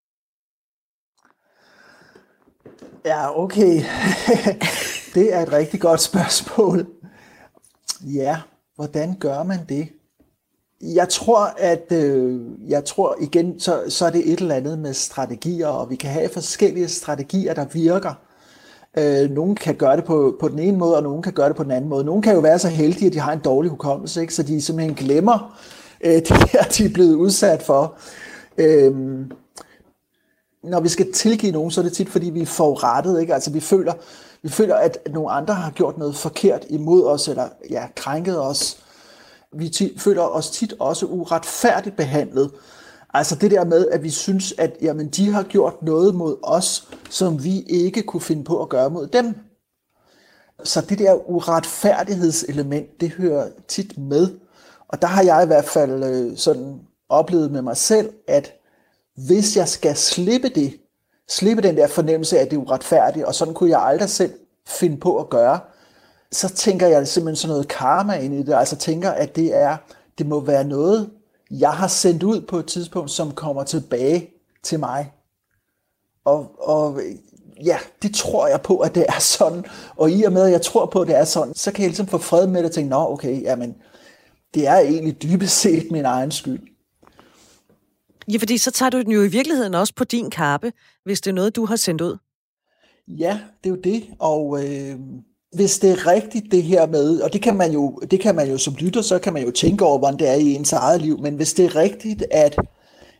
[3.05, 3.75] Ja, okay.
[5.15, 6.87] det er et rigtig godt spørgsmål.
[8.01, 8.41] Ja,
[8.75, 9.89] hvordan gør man det?
[10.81, 14.93] Jeg tror, at øh, jeg tror igen, så, så er det et eller andet med
[14.93, 18.13] strategier, og vi kan have forskellige strategier, der virker.
[18.97, 21.55] Øh, nogle kan gøre det på, på den ene måde, og nogle kan gøre det
[21.55, 22.03] på den anden måde.
[22.03, 24.33] Nogle kan jo være så heldige, at de har en dårlig hukommelse, ikke?
[24.33, 25.59] så de simpelthen glemmer
[26.01, 27.97] øh, det her, de er blevet udsat for.
[28.57, 28.95] Øh,
[30.63, 33.21] når vi skal tilgive nogen, så er det tit, fordi vi er forurettet.
[33.21, 33.33] Ikke?
[33.33, 33.93] Altså vi føler,
[34.41, 38.84] vi føler, at nogle andre har gjort noget forkert imod os, eller ja, krænket os
[39.53, 42.51] vi t- føler os tit også uretfærdigt behandlet.
[43.13, 46.87] Altså det der med, at vi synes, at jamen, de har gjort noget mod os,
[47.09, 49.35] som vi ikke kunne finde på at gøre mod dem.
[50.63, 54.27] Så det der uretfærdighedselement, det hører tit med.
[54.87, 56.79] Og der har jeg i hvert fald øh, sådan
[57.09, 58.53] oplevet med mig selv, at
[59.15, 60.73] hvis jeg skal slippe det,
[61.29, 64.33] slippe den der fornemmelse af, at det er uretfærdigt, og sådan kunne jeg aldrig selv
[64.67, 65.59] finde på at gøre,
[66.35, 68.53] så tænker jeg simpelthen sådan noget karma ind i det.
[68.53, 69.77] Altså tænker, at det er,
[70.17, 71.09] det må være noget,
[71.51, 74.29] jeg har sendt ud på et tidspunkt, som kommer tilbage
[74.63, 75.11] til mig.
[76.25, 76.99] Og, og
[77.63, 79.65] ja, det tror jeg på, at det er sådan.
[79.95, 81.89] Og i og med, at jeg tror på, at det er sådan, så kan jeg
[81.89, 83.75] ligesom få fred med det og tænke, nå okay, jamen,
[84.53, 86.59] det er egentlig dybest set min egen skyld.
[88.31, 90.73] Ja, fordi så tager du den jo i virkeligheden også på din kappe,
[91.03, 92.17] hvis det er noget, du har sendt ud.
[93.07, 94.03] Ja, det er jo det.
[94.19, 94.99] Og øh,
[95.53, 98.49] hvis det er rigtigt det her med, og det kan man jo, det kan man
[98.49, 101.01] jo som lytter, så kan man jo tænke over, hvordan det er i ens eget
[101.01, 102.59] liv, men hvis det er rigtigt, at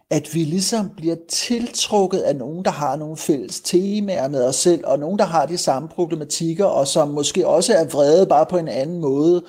[0.10, 4.86] at vi ligesom bliver tiltrukket af nogen, der har nogle fælles temaer med os selv,
[4.86, 8.58] og nogen, der har de samme problematikker, og som måske også er vrede bare på
[8.58, 9.46] en anden måde,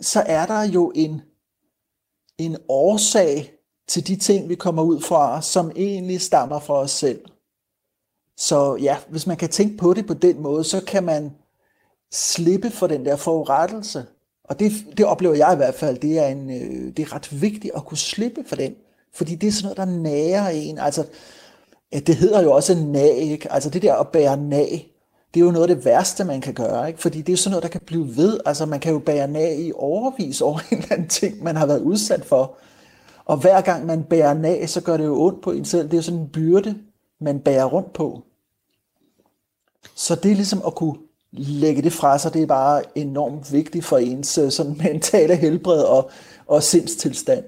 [0.00, 1.20] så er der jo en,
[2.38, 3.52] en årsag
[3.88, 7.20] til de ting, vi kommer ud fra, som egentlig stammer fra os selv.
[8.36, 11.32] Så ja, hvis man kan tænke på det på den måde, så kan man
[12.12, 14.04] slippe for den der forurettelse.
[14.44, 17.42] Og det, det oplever jeg i hvert fald, det er, en, øh, det er ret
[17.42, 18.74] vigtigt at kunne slippe for den.
[19.14, 20.78] Fordi det er sådan noget, der nærer en.
[20.78, 21.06] Altså,
[21.92, 23.52] ja, det hedder jo også nag, ikke?
[23.52, 24.92] Altså det der at bære nag,
[25.34, 27.00] det er jo noget af det værste, man kan gøre, ikke?
[27.00, 28.40] Fordi det er sådan noget, der kan blive ved.
[28.46, 31.66] Altså man kan jo bære nag i overvis over en eller anden ting, man har
[31.66, 32.56] været udsat for.
[33.24, 35.90] Og hver gang man bærer nag, så gør det jo ondt på en selv.
[35.90, 36.78] Det er sådan en byrde,
[37.20, 38.22] man bærer rundt på.
[39.94, 40.96] Så det er ligesom at kunne
[41.32, 45.82] lægge det fra sig, det er bare enormt vigtigt for ens øh, sådan mentale helbred
[45.82, 46.10] og,
[46.46, 47.44] og sindstilstand.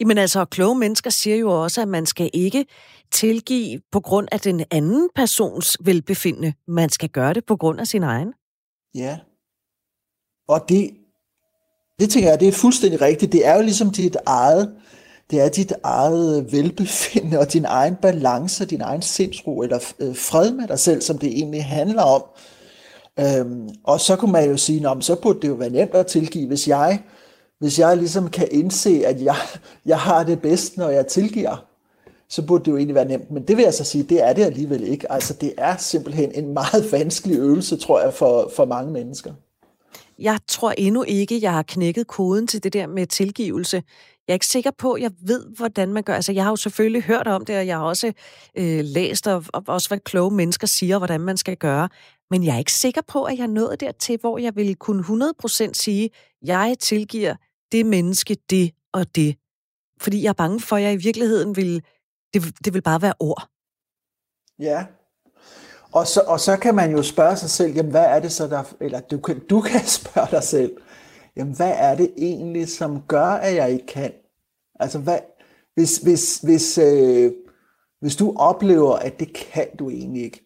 [0.00, 2.66] Jamen altså, kloge mennesker siger jo også, at man skal ikke
[3.12, 6.52] tilgive på grund af den anden persons velbefindende.
[6.68, 8.32] Man skal gøre det på grund af sin egen.
[8.94, 9.18] Ja.
[10.48, 10.90] Og det,
[11.98, 13.32] det tænker jeg, det er fuldstændig rigtigt.
[13.32, 14.76] Det er jo ligesom dit eget,
[15.30, 20.52] det er dit eget velbefindende og din egen balance, din egen sindsro eller øh, fred
[20.52, 22.24] med dig selv, som det egentlig handler om.
[23.20, 26.06] Øhm, og så kunne man jo sige, Nå, så burde det jo være nemt at
[26.06, 27.02] tilgive, hvis jeg
[27.58, 29.36] hvis jeg ligesom kan indse, at jeg,
[29.86, 31.64] jeg har det bedst, når jeg tilgiver,
[32.28, 33.30] så burde det jo egentlig være nemt.
[33.30, 35.12] Men det vil jeg så sige, det er det alligevel ikke.
[35.12, 39.32] Altså det er simpelthen en meget vanskelig øvelse, tror jeg, for, for mange mennesker.
[40.18, 43.82] Jeg tror endnu ikke, jeg har knækket koden til det der med tilgivelse.
[44.28, 46.14] Jeg er ikke sikker på, at jeg ved, hvordan man gør.
[46.14, 48.12] Altså, jeg har jo selvfølgelig hørt om det, og jeg har også
[48.54, 51.88] øh, læst, og, og også hvad kloge mennesker siger, hvordan man skal gøre.
[52.30, 55.32] Men jeg er ikke sikker på, at jeg er nået dertil, hvor jeg vil kunne
[55.42, 56.10] 100% sige,
[56.42, 57.34] jeg tilgiver
[57.72, 59.36] det menneske det og det.
[60.00, 61.82] Fordi jeg er bange for, at jeg i virkeligheden vil,
[62.34, 63.48] det, det vil bare være ord.
[64.58, 64.84] Ja.
[65.92, 68.46] Og så, og så kan man jo spørge sig selv, jamen hvad er det så,
[68.46, 70.72] der, eller du kan, du kan spørge dig selv,
[71.38, 74.12] jamen hvad er det egentlig, som gør, at jeg ikke kan?
[74.80, 75.18] Altså hvad,
[75.74, 77.32] hvis, hvis, hvis, øh,
[78.00, 80.44] hvis du oplever, at det kan du egentlig ikke,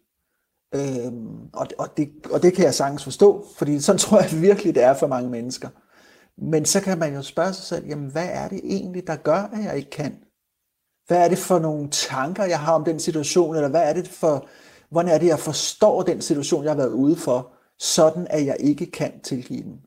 [0.75, 4.75] øhm, og, og, det, og det kan jeg sagtens forstå, fordi sådan tror jeg virkelig,
[4.75, 5.69] det er for mange mennesker.
[6.37, 9.49] Men så kan man jo spørge sig selv, jamen hvad er det egentlig, der gør,
[9.53, 10.17] at jeg ikke kan?
[11.07, 14.07] Hvad er det for nogle tanker, jeg har om den situation, eller hvad er det
[14.07, 14.47] for,
[14.89, 18.57] hvordan er det, jeg forstår den situation, jeg har været ude for, sådan at jeg
[18.59, 19.81] ikke kan tilgive den?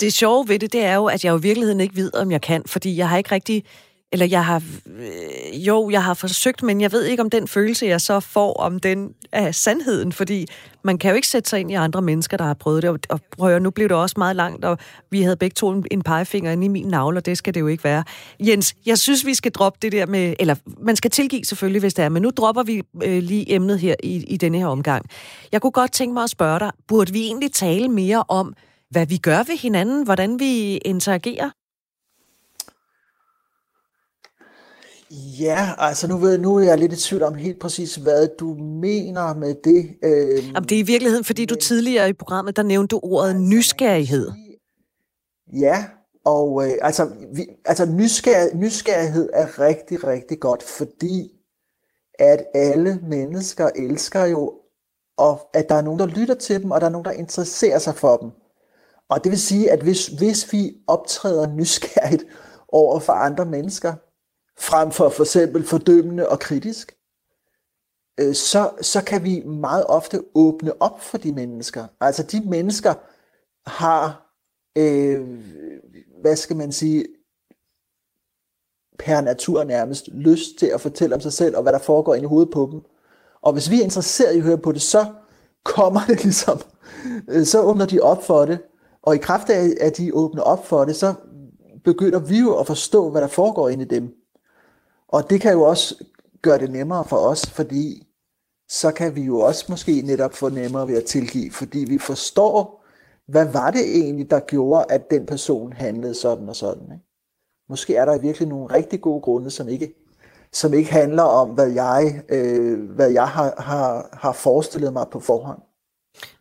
[0.00, 2.32] Det sjove ved det, det er jo, at jeg jo i virkeligheden ikke ved, om
[2.32, 3.64] jeg kan, fordi jeg har ikke rigtig
[4.12, 7.86] eller jeg har, øh, jo, jeg har forsøgt, men jeg ved ikke, om den følelse,
[7.86, 10.46] jeg så får, om den er sandheden, fordi
[10.82, 13.20] man kan jo ikke sætte sig ind i andre mennesker, der har prøvet det, og
[13.38, 14.78] prøver, nu blev det også meget langt, og
[15.10, 17.66] vi havde begge to en pegefinger inde i min navle, og det skal det jo
[17.66, 18.04] ikke være.
[18.40, 21.94] Jens, jeg synes, vi skal droppe det der med, eller man skal tilgive selvfølgelig, hvis
[21.94, 25.06] det er, men nu dropper vi øh, lige emnet her i, i denne her omgang.
[25.52, 28.54] Jeg kunne godt tænke mig at spørge dig, burde vi egentlig tale mere om,
[28.90, 31.50] hvad vi gør ved hinanden, hvordan vi interagerer?
[35.40, 38.54] Ja, altså nu, ved, nu er jeg lidt i tvivl om helt præcis, hvad du
[38.54, 39.96] mener med det.
[40.02, 43.28] Øh, Jamen, det er i virkeligheden, fordi du tidligere i programmet, der nævnte du ordet
[43.28, 44.32] altså, nysgerrighed.
[45.52, 45.84] Ja,
[46.24, 51.30] og øh, altså, vi, altså nysgerrig, nysgerrighed er rigtig, rigtig godt, fordi
[52.18, 54.52] at alle mennesker elsker jo,
[55.16, 57.78] og at der er nogen, der lytter til dem, og der er nogen, der interesserer
[57.78, 58.30] sig for dem.
[59.08, 62.24] Og det vil sige, at hvis, hvis vi optræder nysgerrigt
[62.68, 63.94] over for andre mennesker,
[64.58, 66.96] frem for for eksempel fordømmende og kritisk,
[68.20, 71.86] øh, så, så kan vi meget ofte åbne op for de mennesker.
[72.00, 72.94] Altså de mennesker
[73.70, 74.34] har,
[74.78, 75.28] øh,
[76.20, 77.06] hvad skal man sige,
[78.98, 82.24] per natur nærmest lyst til at fortælle om sig selv og hvad der foregår inde
[82.24, 82.80] i hovedet på dem.
[83.42, 85.06] Og hvis vi er interesseret i at høre på det, så
[85.64, 86.60] kommer det ligesom,
[87.28, 88.58] øh, så åbner de op for det.
[89.02, 91.14] Og i kraft af, at de åbner op for det, så
[91.84, 94.14] begynder vi jo at forstå, hvad der foregår inde i dem.
[95.08, 96.04] Og det kan jo også
[96.42, 98.06] gøre det nemmere for os, fordi
[98.68, 102.78] så kan vi jo også måske netop få nemmere ved at tilgive, fordi vi forstår
[103.28, 106.82] hvad var det egentlig, der gjorde, at den person handlede sådan og sådan?
[106.82, 107.04] Ikke?
[107.68, 109.94] Måske er der virkelig nogle rigtig gode grunde, som ikke,
[110.52, 115.20] som ikke handler om, hvad jeg, øh, hvad jeg har, har, har forestillet mig på
[115.20, 115.58] forhånd.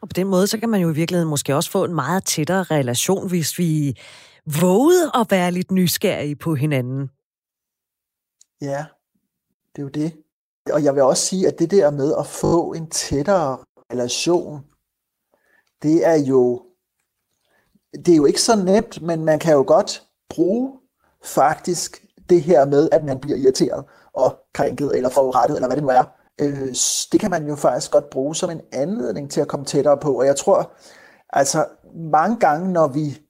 [0.01, 2.25] Og på den måde, så kan man jo i virkeligheden måske også få en meget
[2.25, 3.99] tættere relation, hvis vi
[4.61, 7.09] vågede at være lidt nysgerrige på hinanden.
[8.61, 8.85] Ja,
[9.75, 10.13] det er jo det.
[10.73, 13.57] Og jeg vil også sige, at det der med at få en tættere
[13.91, 14.65] relation,
[15.83, 16.61] det er jo,
[18.05, 20.79] det er jo ikke så nemt, men man kan jo godt bruge
[21.23, 25.83] faktisk det her med, at man bliver irriteret og krænket eller forurettet, eller hvad det
[25.83, 26.03] nu er.
[26.41, 26.75] Øh,
[27.11, 30.19] det kan man jo faktisk godt bruge som en anledning til at komme tættere på.
[30.19, 30.71] Og jeg tror,
[31.29, 31.65] altså
[32.11, 33.21] mange gange, når vi,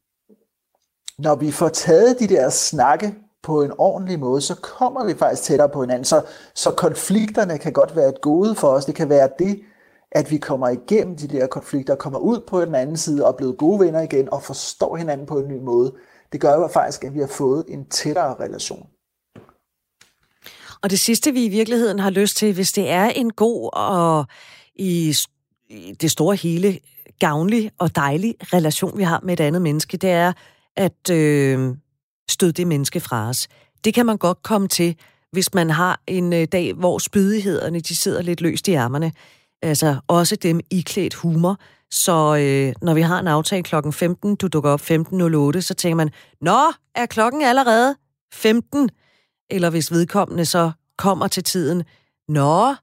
[1.20, 5.43] når vi får taget de der snakke på en ordentlig måde, så kommer vi faktisk
[5.43, 6.05] tættere på hinanden.
[6.05, 6.22] Så,
[6.55, 8.86] så konflikterne kan godt være et gode for os.
[8.86, 9.60] Det kan være det,
[10.12, 13.38] at vi kommer igennem de der konflikter, kommer ud på den anden side og er
[13.38, 15.93] blevet gode venner igen og forstår hinanden på en ny måde.
[16.32, 18.88] Det gør jo faktisk, at vi har fået en tættere relation.
[20.84, 24.26] Og det sidste, vi i virkeligheden har lyst til, hvis det er en god og
[24.76, 25.16] i
[26.02, 26.80] det store hele
[27.20, 30.34] gavnlig og dejlig relation, vi har med et andet menneske, det er
[30.76, 31.76] at øh,
[32.30, 33.48] støde det menneske fra os.
[33.84, 34.96] Det kan man godt komme til,
[35.32, 39.12] hvis man har en øh, dag, hvor spydighederne de sidder lidt løst i ærmerne.
[39.62, 41.58] Altså også dem iklædt humor.
[41.92, 45.96] Så øh, når vi har en aftale klokken 15, du dukker op 15.08, så tænker
[45.96, 46.10] man,
[46.42, 46.60] Nå,
[46.96, 47.96] er klokken allerede
[48.34, 48.90] 15?
[49.50, 51.84] Eller hvis vedkommende så kommer til tiden,
[52.28, 52.76] Nå,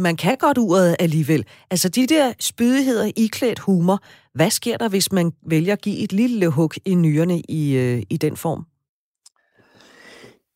[0.00, 1.44] man kan godt uret alligevel.
[1.70, 3.98] Altså de der spydigheder iklædt humor,
[4.34, 8.02] hvad sker der, hvis man vælger at give et lille hug i nyrerne i, øh,
[8.10, 8.66] i den form?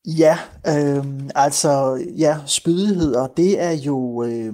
[0.05, 0.37] Ja,
[0.67, 1.05] øh,
[1.35, 4.23] altså ja, spydigheder, det er jo...
[4.23, 4.53] Øh,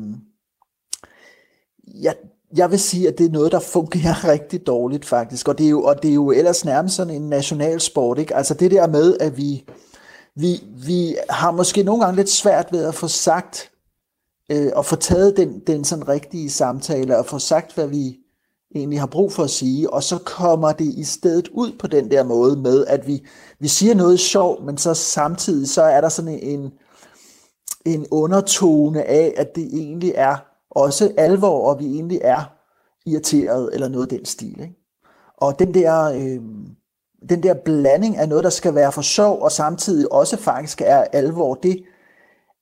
[2.04, 2.12] ja,
[2.56, 5.70] jeg vil sige, at det er noget, der fungerer rigtig dårligt faktisk, og det er
[5.70, 8.36] jo, og det er jo ellers nærmest sådan en national sport, ikke?
[8.36, 9.66] Altså det der med, at vi,
[10.36, 13.72] vi, vi har måske nogle gange lidt svært ved at få sagt,
[14.52, 18.18] øh, og få taget den, den sådan rigtige samtale, og få sagt, hvad vi
[18.76, 22.12] egentlig har brug for at sige, og så kommer det i stedet ud på den
[22.12, 23.26] der måde med, at vi,
[23.60, 26.72] vi siger noget sjovt, men så samtidig så er der sådan en,
[27.86, 30.36] en undertone af, at det egentlig er
[30.72, 32.44] også alvor, og vi egentlig er
[33.06, 34.62] irriteret, eller noget af den stil.
[34.62, 34.76] Ikke?
[35.38, 36.42] Og den der, øh,
[37.30, 41.04] den der blanding af noget, der skal være for sjov, og samtidig også faktisk er
[41.14, 41.84] alvor, det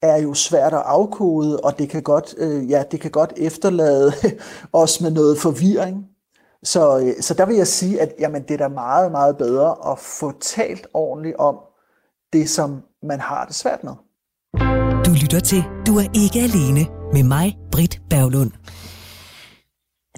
[0.01, 4.14] er jo svært at afkode, og det kan godt, øh, ja, det kan godt efterlade
[4.74, 6.05] os med noget forvirring.
[6.64, 9.91] Så, øh, så der vil jeg sige, at jamen, det er da meget, meget bedre
[9.91, 11.57] at få talt ordentligt om
[12.34, 13.93] det, som man har det svært med.
[15.05, 18.51] Du lytter til Du er ikke alene med mig, Britt Berglund.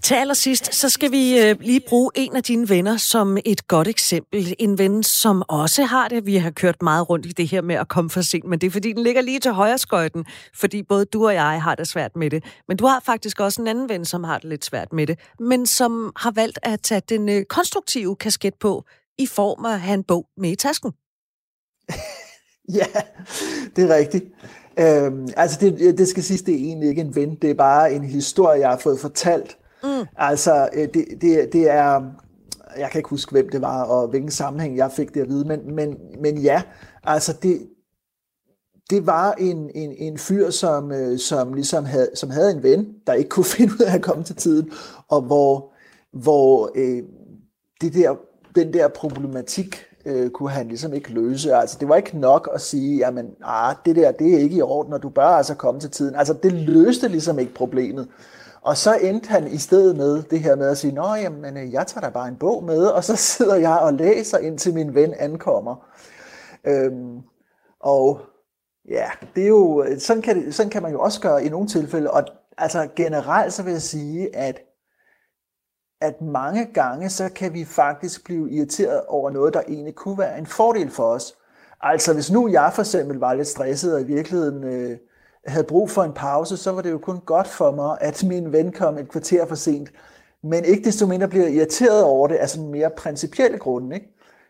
[0.02, 3.88] Til allersidst, så skal vi øh, lige bruge en af dine venner som et godt
[3.88, 4.56] eksempel.
[4.60, 6.26] En ven, som også har det.
[6.26, 8.68] Vi har kørt meget rundt i det her med at komme for sent, men det
[8.68, 10.26] er fordi, den ligger lige til højre skøjten,
[10.56, 12.44] fordi både du og jeg har det svært med det.
[12.68, 15.20] Men du har faktisk også en anden ven, som har det lidt svært med det,
[15.40, 18.84] men som har valgt at tage den øh, konstruktive kasket på
[19.18, 20.92] i form af at have en bog med i tasken.
[22.80, 23.02] ja,
[23.76, 24.26] det er rigtigt.
[24.80, 27.36] Øhm, altså, det, det skal siges, det er egentlig ikke en ven.
[27.36, 29.58] Det er bare en historie, jeg har fået fortalt.
[29.84, 30.06] Mm.
[30.18, 32.02] Altså, øh, det, det, det er...
[32.78, 35.46] Jeg kan ikke huske, hvem det var, og hvilken sammenhæng jeg fik det at vide,
[35.46, 36.62] men, men, men ja,
[37.04, 37.68] altså det,
[38.90, 42.88] det var en, en, en fyr, som, øh, som ligesom havde, som havde en ven,
[43.08, 44.72] der ikke kunne finde ud af at komme til tiden,
[45.08, 45.74] og hvor,
[46.12, 47.04] hvor øh,
[47.82, 48.16] det der,
[48.56, 51.56] den der problematik øh, kunne han ligesom ikke løse.
[51.56, 54.62] Altså, det var ikke nok at sige, jamen, ah, det der, det er ikke i
[54.62, 56.16] orden, og du bør altså komme til tiden.
[56.16, 58.08] Altså, det løste ligesom ikke problemet.
[58.64, 61.74] Og så endte han i stedet med det her med at sige, nå, jamen, øh,
[61.74, 64.96] jeg tager da bare en bog med, og så sidder jeg og læser, indtil min
[64.96, 65.88] ven ankommer.
[66.68, 67.20] Øhm,
[67.80, 68.22] og
[68.90, 71.68] ja, det er jo, sådan kan, det, sådan kan man jo også gøre i nogle
[71.68, 72.24] tilfælde, og
[72.58, 74.62] altså generelt så vil jeg sige, at
[76.02, 80.38] at mange gange, så kan vi faktisk blive irriteret over noget, der egentlig kunne være
[80.38, 81.36] en fordel for os.
[81.82, 84.98] Altså hvis nu jeg for eksempel var lidt stresset og i virkeligheden øh,
[85.46, 88.52] havde brug for en pause, så var det jo kun godt for mig, at min
[88.52, 89.90] ven kom et kvarter for sent.
[90.44, 93.96] Men ikke desto mindre bliver irriteret over det, altså mere principielle grunde.
[93.96, 94.10] Ikke?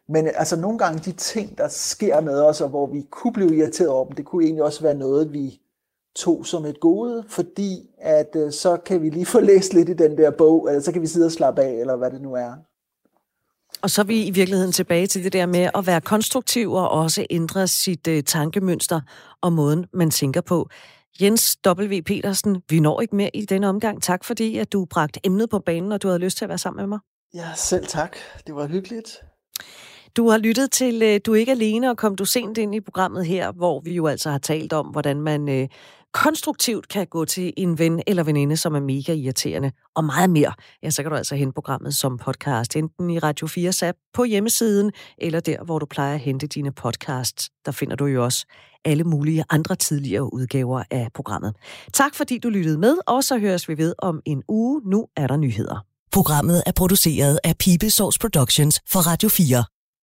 [0.10, 3.56] Men altså nogle gange de ting, der sker med os, og hvor vi kunne blive
[3.56, 5.62] irriteret over dem, det kunne egentlig også være noget, vi
[6.16, 9.94] tog som et gode, fordi at øh, så kan vi lige få læst lidt i
[9.94, 12.34] den der bog, eller så kan vi sidde og slappe af, eller hvad det nu
[12.34, 12.54] er.
[13.84, 16.90] Og så er vi i virkeligheden tilbage til det der med at være konstruktiv og
[16.90, 19.02] også ændre sit uh, tankemønster
[19.42, 20.70] og måden, man tænker på.
[21.22, 22.02] Jens W.
[22.06, 24.02] Petersen, vi når ikke mere i denne omgang.
[24.02, 26.58] Tak fordi, at du bragte emnet på banen, og du havde lyst til at være
[26.58, 27.00] sammen med mig.
[27.34, 28.18] Ja, selv tak.
[28.48, 29.22] Det var hyggeligt.
[30.18, 32.80] Du har lyttet til øh, Du er ikke alene, og kom du sent ind i
[32.80, 35.68] programmet her, hvor vi jo altså har talt om, hvordan man øh,
[36.14, 40.54] konstruktivt kan gå til en ven eller veninde, som er mega irriterende, og meget mere.
[40.84, 44.24] Ja, så kan du altså hente programmet som podcast, enten i Radio 4's app på
[44.24, 47.50] hjemmesiden, eller der, hvor du plejer at hente dine podcasts.
[47.66, 48.46] Der finder du jo også
[48.86, 51.56] alle mulige andre tidligere udgaver af programmet.
[51.94, 54.82] Tak fordi du lyttede med, og så høres vi ved om en uge.
[54.86, 55.86] Nu er der nyheder.
[56.12, 59.64] Programmet er produceret af People Source Productions for Radio 4.